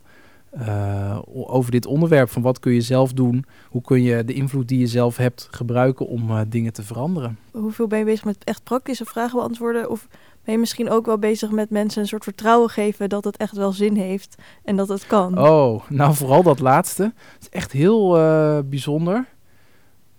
[0.68, 4.68] Uh, over dit onderwerp van wat kun je zelf doen, hoe kun je de invloed
[4.68, 7.38] die je zelf hebt gebruiken om uh, dingen te veranderen.
[7.52, 10.08] Hoeveel ben je bezig met echt praktische vragen beantwoorden of
[10.44, 13.56] ben je misschien ook wel bezig met mensen een soort vertrouwen geven dat het echt
[13.56, 15.40] wel zin heeft en dat het kan?
[15.40, 17.04] Oh, nou vooral dat laatste.
[17.04, 19.26] Het is echt heel uh, bijzonder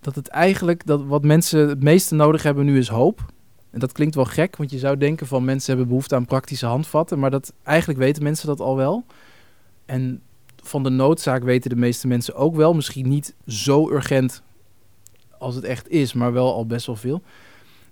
[0.00, 3.24] dat het eigenlijk dat wat mensen het meeste nodig hebben nu is hoop.
[3.70, 6.66] En dat klinkt wel gek, want je zou denken van mensen hebben behoefte aan praktische
[6.66, 9.04] handvatten, maar dat eigenlijk weten mensen dat al wel.
[9.86, 10.22] En
[10.62, 12.74] van de noodzaak weten de meeste mensen ook wel.
[12.74, 14.42] Misschien niet zo urgent
[15.38, 17.22] als het echt is, maar wel al best wel veel.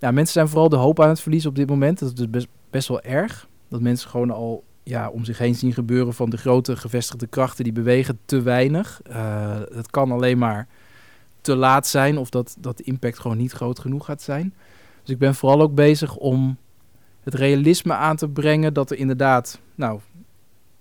[0.01, 1.99] Ja, mensen zijn vooral de hoop aan het verliezen op dit moment.
[1.99, 3.49] Dat is dus best, wel erg.
[3.69, 7.65] Dat mensen gewoon al ja, om zich heen zien gebeuren van de grote gevestigde krachten
[7.65, 9.01] die bewegen te weinig.
[9.11, 10.69] Uh, het kan alleen maar
[11.41, 14.55] te laat zijn of dat, dat de impact gewoon niet groot genoeg gaat zijn.
[15.07, 16.57] Dus ik ben vooral ook bezig om
[17.23, 20.01] het realisme aan te brengen dat er inderdaad, nou,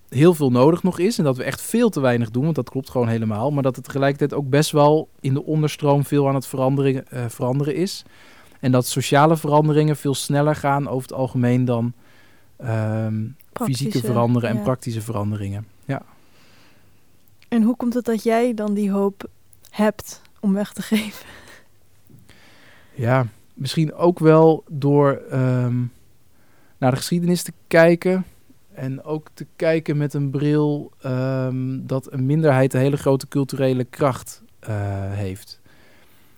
[0.09, 1.17] heel veel nodig nog is.
[1.17, 3.51] En dat we echt veel te weinig doen, want dat klopt gewoon helemaal.
[3.51, 7.25] Maar dat het tegelijkertijd ook best wel in de onderstroom veel aan het veranderen, uh,
[7.27, 8.03] veranderen is.
[8.59, 11.93] En dat sociale veranderingen veel sneller gaan over het algemeen dan
[12.63, 15.67] um, fysieke veranderen en praktische veranderingen.
[15.85, 16.01] Ja.
[17.47, 19.29] En hoe komt het dat jij dan die hoop
[19.69, 21.25] hebt om weg te geven?
[22.93, 25.91] Ja, misschien ook wel door um,
[26.77, 28.25] naar de geschiedenis te kijken.
[28.73, 33.83] En ook te kijken met een bril um, dat een minderheid een hele grote culturele
[33.83, 34.69] kracht uh,
[35.11, 35.59] heeft.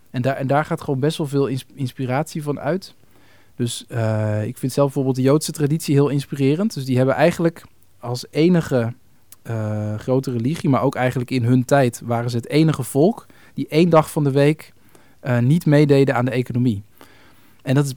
[0.10, 2.96] En daar, en daar gaat gewoon best wel veel inspiratie van uit.
[3.56, 6.74] Dus uh, ik vind zelf bijvoorbeeld de Joodse traditie heel inspirerend.
[6.74, 7.64] Dus die hebben eigenlijk
[8.00, 8.94] als enige
[9.50, 13.68] uh, grote religie, maar ook eigenlijk in hun tijd waren ze het enige volk die
[13.68, 14.74] één dag van de week
[15.42, 16.84] niet meededen aan de economie.
[17.68, 17.94] En dat is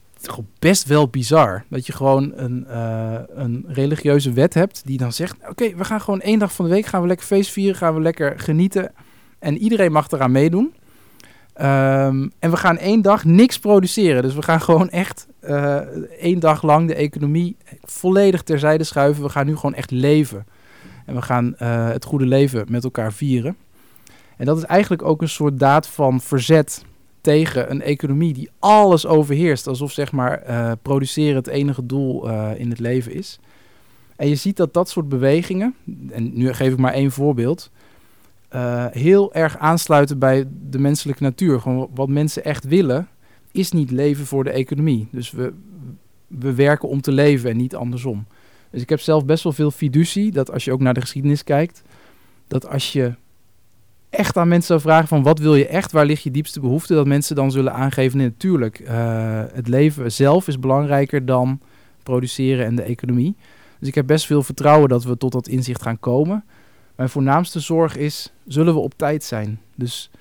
[0.59, 1.63] best wel bizar.
[1.69, 6.01] Dat je gewoon een, uh, een religieuze wet hebt die dan zegt: Oké, we gaan
[6.01, 8.91] gewoon één dag van de week gaan we lekker feest vieren, gaan we lekker genieten.
[9.39, 10.73] En iedereen mag eraan meedoen.
[11.61, 14.21] Um, en we gaan één dag niks produceren.
[14.21, 15.75] Dus we gaan gewoon echt uh,
[16.19, 19.23] één dag lang de economie volledig terzijde schuiven.
[19.23, 20.45] We gaan nu gewoon echt leven.
[21.05, 23.55] En we gaan uh, het goede leven met elkaar vieren.
[24.37, 26.83] En dat is eigenlijk ook een soort daad van verzet
[27.21, 29.67] tegen een economie die alles overheerst.
[29.67, 33.39] Alsof zeg maar uh, produceren het enige doel uh, in het leven is.
[34.15, 35.75] En je ziet dat dat soort bewegingen,
[36.11, 37.71] en nu geef ik maar één voorbeeld,
[38.55, 41.59] uh, heel erg aansluiten bij de menselijke natuur.
[41.59, 43.07] Gewoon wat mensen echt willen,
[43.51, 45.07] is niet leven voor de economie.
[45.11, 45.53] Dus we,
[46.27, 48.25] we werken om te leven en niet andersom.
[48.69, 51.43] Dus ik heb zelf best wel veel fiducie dat als je ook naar de geschiedenis
[51.43, 51.83] kijkt,
[52.47, 53.13] dat als je
[54.11, 56.93] echt aan mensen zou vragen van wat wil je echt, waar ligt je diepste behoefte,
[56.93, 58.89] dat mensen dan zullen aangeven, natuurlijk, uh,
[59.53, 61.59] het leven zelf is belangrijker dan
[62.03, 63.35] produceren en de economie.
[63.79, 66.43] Dus ik heb best veel vertrouwen dat we tot dat inzicht gaan komen.
[66.95, 69.59] Mijn voornaamste zorg is, zullen we op tijd zijn?
[69.75, 70.11] Dus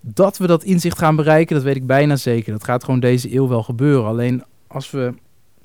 [0.00, 2.52] dat we dat inzicht gaan bereiken, dat weet ik bijna zeker.
[2.52, 4.06] Dat gaat gewoon deze eeuw wel gebeuren.
[4.06, 5.14] Alleen als we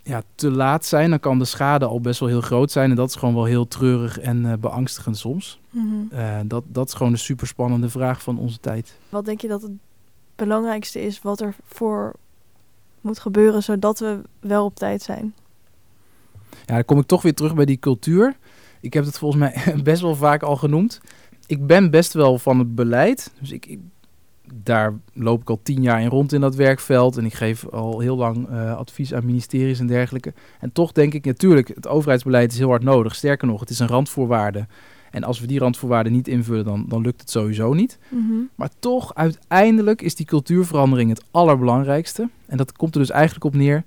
[0.04, 2.89] ja, te laat zijn, dan kan de schade al best wel heel groot zijn.
[2.89, 5.60] En dat is gewoon wel heel treurig en uh, beangstigend soms.
[5.70, 6.20] Mm -hmm.
[6.20, 8.97] uh, dat, dat is gewoon een superspannende vraag van onze tijd.
[9.10, 9.72] Wat denk je dat het
[10.36, 12.14] belangrijkste is wat er voor
[13.01, 15.34] moet gebeuren, zodat we wel op tijd zijn?
[16.66, 18.36] Ja, dan kom ik toch weer terug bij die cultuur.
[18.80, 21.01] Ik heb het volgens mij best wel vaak al genoemd.
[21.45, 23.32] Ik ben best wel van het beleid.
[23.39, 23.80] Dus ik, ik
[24.53, 27.17] daar loop ik al tien jaar in rond in dat werkveld.
[27.17, 30.33] En ik geef al heel lang uh, advies aan ministeries en dergelijke.
[30.59, 33.15] En toch denk ik natuurlijk, het overheidsbeleid is heel hard nodig.
[33.15, 34.67] Sterker nog, het is een randvoorwaarde.
[35.11, 37.97] En als we die randvoorwaarden niet invullen, dan, dan lukt het sowieso niet.
[38.09, 38.49] Mm -hmm.
[38.55, 42.29] Maar toch, uiteindelijk is die cultuurverandering het allerbelangrijkste.
[42.45, 43.83] En dat komt er dus eigenlijk op neer.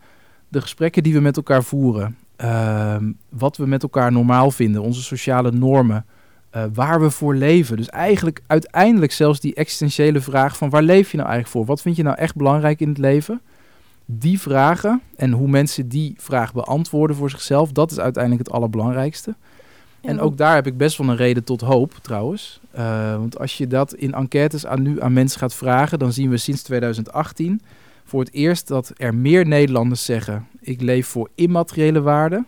[0.48, 2.16] De gesprekken die we met elkaar voeren.
[2.40, 2.96] Uh,
[3.28, 4.82] wat we met elkaar normaal vinden.
[4.82, 6.04] Onze sociale normen.
[6.56, 7.76] Uh, waar we voor leven.
[7.76, 11.66] Dus eigenlijk uiteindelijk zelfs die existentiële vraag van waar leef je nou eigenlijk voor?
[11.66, 13.40] Wat vind je nou echt belangrijk in het leven?
[14.04, 19.34] Die vragen en hoe mensen die vraag beantwoorden voor zichzelf, dat is uiteindelijk het allerbelangrijkste.
[20.00, 20.08] Ja.
[20.08, 22.60] En ook daar heb ik best wel een reden tot hoop trouwens.
[22.78, 26.30] Uh, want als je dat in enquêtes aan nu aan mensen gaat vragen, dan zien
[26.30, 27.60] we sinds 2018
[28.04, 32.46] voor het eerst dat er meer Nederlanders zeggen: ik leef voor immateriële waarden.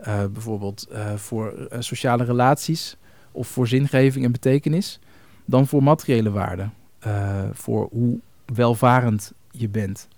[0.00, 2.96] Uh, bijvoorbeeld voor sociale relaties
[3.32, 4.98] of voor zingeving en betekenis
[5.44, 6.72] dan voor materiële waarden.
[7.06, 8.18] Uh, voor hoe
[8.54, 10.08] welvarend je bent.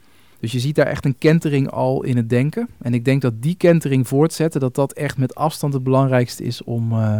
[0.40, 2.68] Dus je ziet daar echt een kentering al in het denken.
[2.80, 6.64] En ik denk dat die kentering voortzetten, dat dat echt met afstand het belangrijkste is
[6.64, 7.18] om, uh,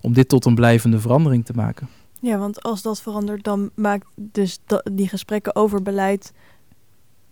[0.00, 1.88] om dit tot een blijvende verandering te maken.
[2.20, 4.58] Ja, want als dat verandert, dan maakt dus
[4.92, 6.32] die gesprekken over beleid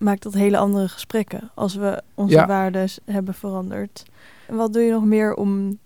[0.01, 1.51] maakt dat hele andere gesprekken.
[1.55, 2.47] Als we onze ja.
[2.47, 4.03] waarden hebben veranderd.
[4.47, 5.79] En wat doe je nog meer om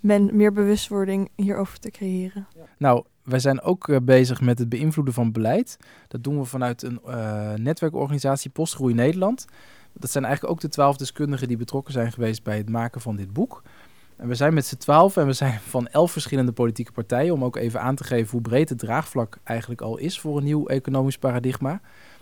[0.00, 2.46] men, meer bewustwording hierover te creëren?
[2.78, 5.78] Nou, wij zijn ook uh, bezig met het beïnvloeden van beleid.
[6.08, 9.44] Dat doen we vanuit een uh, netwerkorganisatie Postgroei Nederland.
[9.92, 13.16] Dat zijn eigenlijk ook de twaalf deskundigen die betrokken zijn geweest bij het maken van
[13.16, 13.62] dit boek.
[14.16, 17.34] En we zijn met z'n twaalf en we zijn van elf verschillende politieke partijen.
[17.34, 20.44] Om ook even aan te geven hoe breed het draagvlak eigenlijk al is voor een
[20.44, 21.80] nieuw economisch paradigma.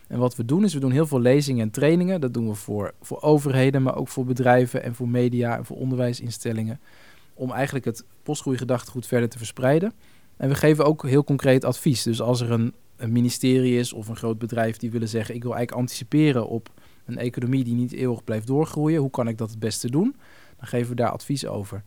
[0.09, 2.21] En wat we doen is, we doen heel veel lezingen en trainingen.
[2.21, 5.77] Dat doen we voor, voor overheden, maar ook voor bedrijven en voor media en voor
[5.77, 6.81] onderwijsinstellingen.
[7.35, 9.93] Om eigenlijk het postgroeigedachtegoed verder te verspreiden.
[10.37, 12.03] En we geven ook heel concreet advies.
[12.03, 15.35] Dus als er een, ministerie is of een groot bedrijf die willen zeggen...
[15.35, 16.71] ik wil eigenlijk anticiperen op
[17.05, 19.01] een economie die niet eeuwig blijft doorgroeien.
[19.01, 20.17] Hoe kan ik dat het beste doen?
[20.57, 21.83] Dan geven we daar advies over.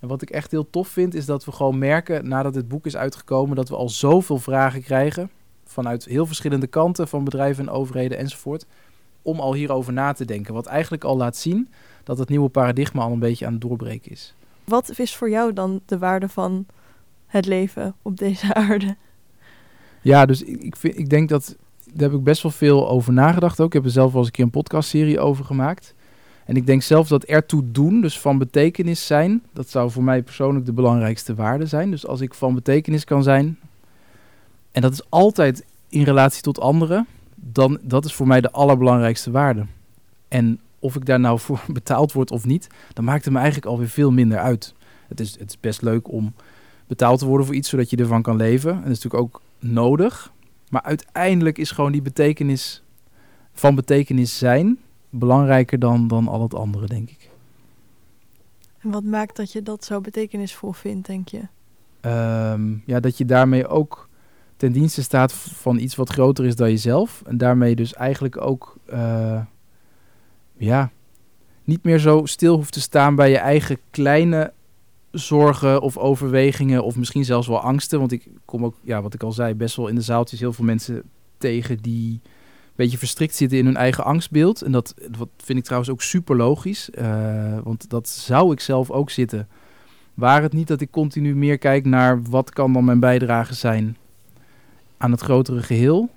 [0.00, 2.86] En wat ik echt heel tof vind, is dat we gewoon merken nadat het boek
[2.86, 3.56] is uitgekomen...
[3.56, 5.30] dat we al zoveel vragen krijgen
[5.64, 8.66] vanuit heel verschillende kanten van bedrijven en overheden enzovoort,
[9.22, 10.54] om al hierover na te denken.
[10.54, 11.68] Wat eigenlijk al laat zien
[12.04, 14.34] dat het nieuwe paradigma al een beetje aan het doorbreken is.
[14.66, 16.66] Wat is voor jou dan de waarde van
[17.26, 18.96] het leven op deze aarde?
[20.02, 21.56] Ja, dus ik, vind, ik denk dat
[21.92, 23.66] daar heb ik best wel veel over nagedacht ook.
[23.66, 25.94] Ik heb er zelf wel eens een keer een podcastserie over gemaakt.
[26.44, 30.22] En ik denk zelf dat ertoe doen, dus van betekenis zijn, dat zou voor mij
[30.22, 31.90] persoonlijk de belangrijkste waarde zijn.
[31.90, 33.58] Dus als ik van betekenis kan zijn,
[34.72, 37.06] en dat is altijd in relatie tot anderen.
[37.34, 39.66] Dan, dat is voor mij de allerbelangrijkste waarde.
[40.28, 43.68] En of ik daar nou voor betaald word of niet, dan maakt het me eigenlijk
[43.68, 44.74] alweer veel minder uit.
[45.08, 46.34] Het is, het is best leuk om
[46.86, 48.70] betaald te worden voor iets, zodat je ervan kan leven.
[48.70, 50.32] En dat is natuurlijk ook nodig.
[50.68, 52.82] Maar uiteindelijk is gewoon die betekenis
[53.52, 54.78] van betekenis zijn
[55.10, 57.30] belangrijker dan, dan al het andere, denk ik.
[58.78, 61.42] En wat maakt dat je dat zo betekenisvol vindt, denk je?
[62.00, 64.08] Ehm, ja, dat je daarmee ook
[64.56, 67.22] ten dienste staat van iets wat groter is dan jezelf.
[67.26, 69.40] En daarmee dus eigenlijk ook, uh,
[70.56, 70.90] ja,
[71.64, 74.52] niet meer zo stil hoeft te staan bij je eigen kleine
[75.10, 77.98] zorgen of overwegingen of misschien zelfs wel angsten.
[77.98, 80.52] Want ik kom ook, ja, wat ik al zei, best wel in de zaaltjes heel
[80.52, 81.02] veel mensen
[81.38, 84.62] tegen die een beetje verstrikt zitten in hun eigen angstbeeld.
[84.62, 88.90] En dat, dat vind ik trouwens ook super logisch, uh, want dat zou ik zelf
[88.90, 89.48] ook zitten.
[90.14, 93.96] Waar het niet dat ik continu meer kijk naar wat kan dan mijn bijdrage zijn
[94.96, 96.10] aan het grotere geheel.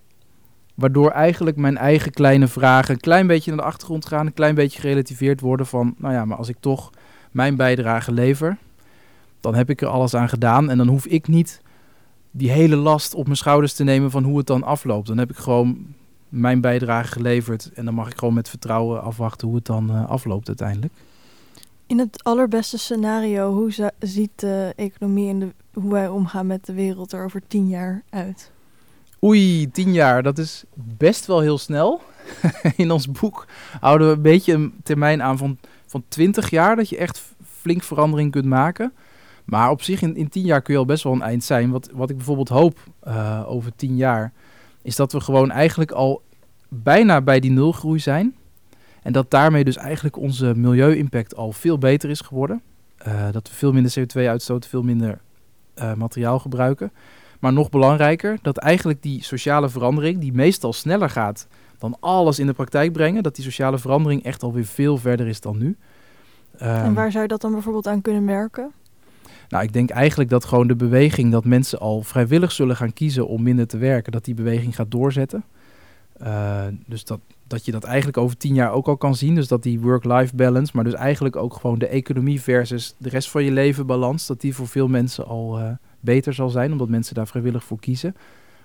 [0.80, 4.56] Waardoor eigenlijk mijn eigen kleine vragen een klein beetje naar de achtergrond gaan, een klein
[4.56, 6.90] beetje gerelativeerd worden van, nou ja, maar als ik toch
[7.32, 8.58] mijn bijdrage lever,
[9.40, 11.62] dan heb ik er alles aan gedaan en dan hoef ik niet
[12.32, 15.08] die hele last op mijn schouders te nemen van hoe het dan afloopt.
[15.08, 15.78] Dan heb ik gewoon
[16.30, 20.10] mijn bijdrage geleverd en dan mag ik gewoon met vertrouwen afwachten hoe het dan uh,
[20.10, 20.94] afloopt uiteindelijk.
[21.88, 26.74] In het allerbeste scenario, hoe ziet de economie en de, hoe wij omgaan met de
[26.74, 28.52] wereld er over tien jaar uit?
[29.24, 32.02] Oei, tien jaar, dat is best wel heel snel.
[32.76, 33.48] In ons boek
[33.80, 37.84] houden we een beetje een termijn aan van, van 20 jaar, dat je echt flink
[37.84, 38.94] verandering kunt maken.
[39.46, 41.72] Maar op zich, in, in tien jaar kun je al best wel een eind zijn.
[41.72, 44.34] Wat, wat ik bijvoorbeeld hoop uh, over tien jaar,
[44.82, 46.22] is dat we gewoon eigenlijk al
[46.68, 48.36] bijna bij die nulgroei zijn.
[49.04, 52.62] En dat daarmee dus eigenlijk onze milieu-impact al veel beter is geworden.
[53.08, 55.20] Uh, dat we veel minder CO2 uitstoten, veel minder
[55.76, 56.92] uh, materiaal gebruiken.
[57.40, 62.46] Maar nog belangrijker, dat eigenlijk die sociale verandering, die meestal sneller gaat dan alles in
[62.46, 65.78] de praktijk brengen, dat die sociale verandering echt alweer veel verder is dan nu.
[66.58, 68.72] en ehm, waar zou je dat dan bijvoorbeeld aan kunnen merken?
[69.50, 73.28] Nou, ik denk eigenlijk dat gewoon de beweging dat mensen al vrijwillig zullen gaan kiezen
[73.28, 75.44] om minder te werken, dat die beweging gaat doorzetten.
[76.24, 79.36] Uh, dus dat, dat je dat eigenlijk over tien jaar ook al kan zien.
[79.36, 83.30] Dus dat die work-life balance, maar dus eigenlijk ook gewoon de economie versus de rest
[83.30, 86.90] van je leven balans, dat die voor veel mensen al, uh, beter zal zijn, omdat
[86.90, 88.16] mensen daar vrijwillig voor kiezen.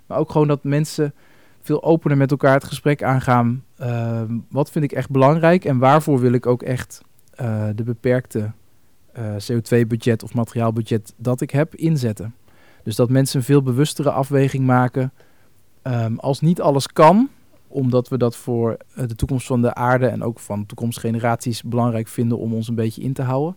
[0.07, 1.15] Maar ook gewoon dat mensen
[1.61, 3.65] veel opener met elkaar het gesprek aangaan.
[3.81, 7.01] Uh, wat vind ik echt belangrijk en waarvoor wil ik ook echt
[7.41, 8.51] uh, de beperkte
[9.19, 12.35] uh, CO2-budget of materiaalbudget dat ik heb inzetten.
[12.83, 15.13] Dus dat mensen een veel bewustere afweging maken.
[15.83, 17.29] Um, als niet alles kan,
[17.69, 22.39] omdat we dat voor de toekomst van de aarde en ook van toekomstgeneraties belangrijk vinden
[22.39, 23.57] om ons een beetje in te houden.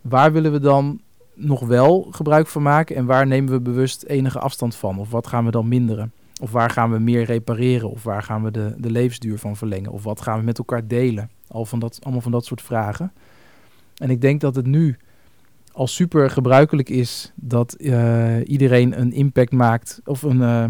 [0.00, 1.00] Waar willen we dan
[1.38, 4.98] nog wel gebruik van maken en waar nemen we bewust enige afstand van?
[4.98, 6.12] Of wat gaan we dan minderen?
[6.40, 7.90] Of waar gaan we meer repareren?
[7.90, 9.92] Of waar gaan we de, de levensduur van verlengen?
[9.92, 11.30] Of wat gaan we met elkaar delen?
[11.48, 13.12] Al van dat, allemaal van dat soort vragen.
[13.96, 14.96] En ik denk dat het nu
[15.72, 20.64] al super gebruikelijk is dat uh, iedereen een impact maakt of een, uh,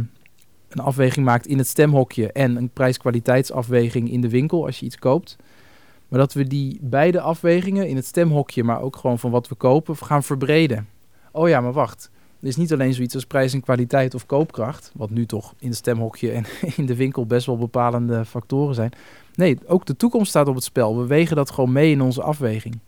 [0.69, 4.99] een afweging maakt in het stemhokje en een prijs-kwaliteitsafweging in de winkel als je iets
[4.99, 5.37] koopt.
[6.09, 9.55] Maar dat we die beide afwegingen in het stemhokje, maar ook gewoon van wat we
[9.55, 10.89] kopen, gaan verbreden.
[11.33, 12.11] Oh ja, maar wacht.
[12.41, 15.69] Er is niet alleen zoiets als prijs en kwaliteit of koopkracht, wat nu toch in
[15.69, 16.45] het stemhokje en
[16.77, 18.93] in de winkel best wel bepalende factoren zijn.
[19.35, 20.99] Nee, ook de toekomst staat op het spel.
[20.99, 22.79] We wegen dat gewoon mee in onze afweging.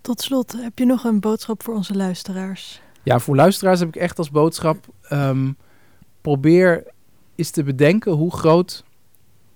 [0.00, 2.82] Tot slot, heb je nog een boodschap voor onze luisteraars?
[3.02, 5.52] Ja, voor luisteraars heb ik echt als boodschap: ehm,
[6.20, 6.84] probeer
[7.34, 8.84] eens te bedenken hoe groot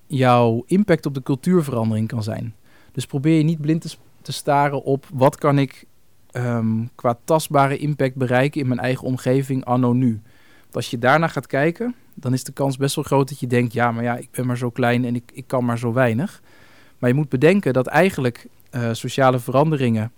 [0.09, 2.55] jouw impact op de cultuurverandering kan zijn.
[2.91, 5.87] Dus probeer je niet blind te, staren op wat kan ik
[6.31, 10.21] Ehm, qua tastbare impact bereiken in mijn eigen omgeving anno nu.
[10.71, 13.73] Als je daarna gaat kijken, dan is de kans best wel groot dat je denkt,
[13.73, 16.41] ja, maar ja, ik ben maar zo klein en ik, ik kan maar zo weinig.
[16.97, 20.11] Maar je moet bedenken dat eigenlijk uh, sociale veranderingen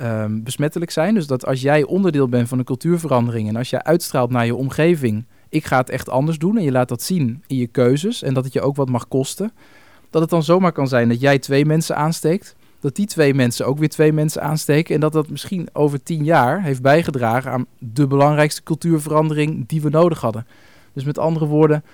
[0.00, 1.14] um, besmettelijk zijn.
[1.14, 4.54] Dus dat als jij onderdeel bent van een cultuurverandering en als jij uitstraalt naar je
[4.54, 8.22] omgeving, ik ga het echt anders doen en je laat dat zien in je keuzes
[8.22, 9.52] en dat het je ook wat mag kosten,
[10.10, 13.66] dat het dan zomaar kan zijn dat jij twee mensen aansteekt dat die twee mensen
[13.66, 14.94] ook weer twee mensen aansteken.
[14.94, 19.88] En dat dat misschien over tien jaar heeft bijgedragen aan de belangrijkste cultuurverandering die we
[19.88, 20.46] nodig hadden.
[20.92, 21.84] Dus met andere woorden,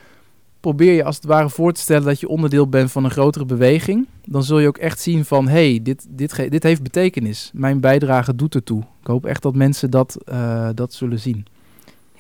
[0.61, 3.45] probeer je als het ware voor te stellen dat je onderdeel bent van een grotere
[3.45, 4.07] beweging.
[4.25, 7.51] Dan zul je ook echt zien van, hey, dit, dit, dit heeft betekenis.
[7.55, 8.83] Mijn bijdrage doet ertoe.
[9.01, 11.47] Ik hoop echt dat mensen dat, uh, dat zullen zien.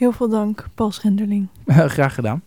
[0.00, 1.48] Heel veel dank, Paul Schenderling.
[1.96, 2.42] Graag gedaan.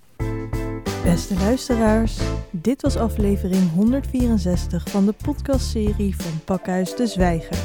[1.04, 2.20] Beste luisteraars,
[2.51, 7.58] dit was aflevering 164 van de podcastserie van Pakhuis de Zwijger.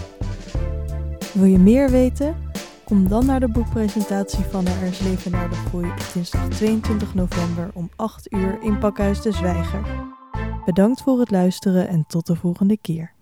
[1.34, 2.36] Wil je meer weten?
[2.84, 7.70] Kom dan naar de boekpresentatie van is leven naar de groei op dinsdag 22 november
[7.74, 9.86] om 8 uur in Pakhuis de Zwijger.
[10.64, 13.16] Bedankt voor het luisteren en tot de volgende keer.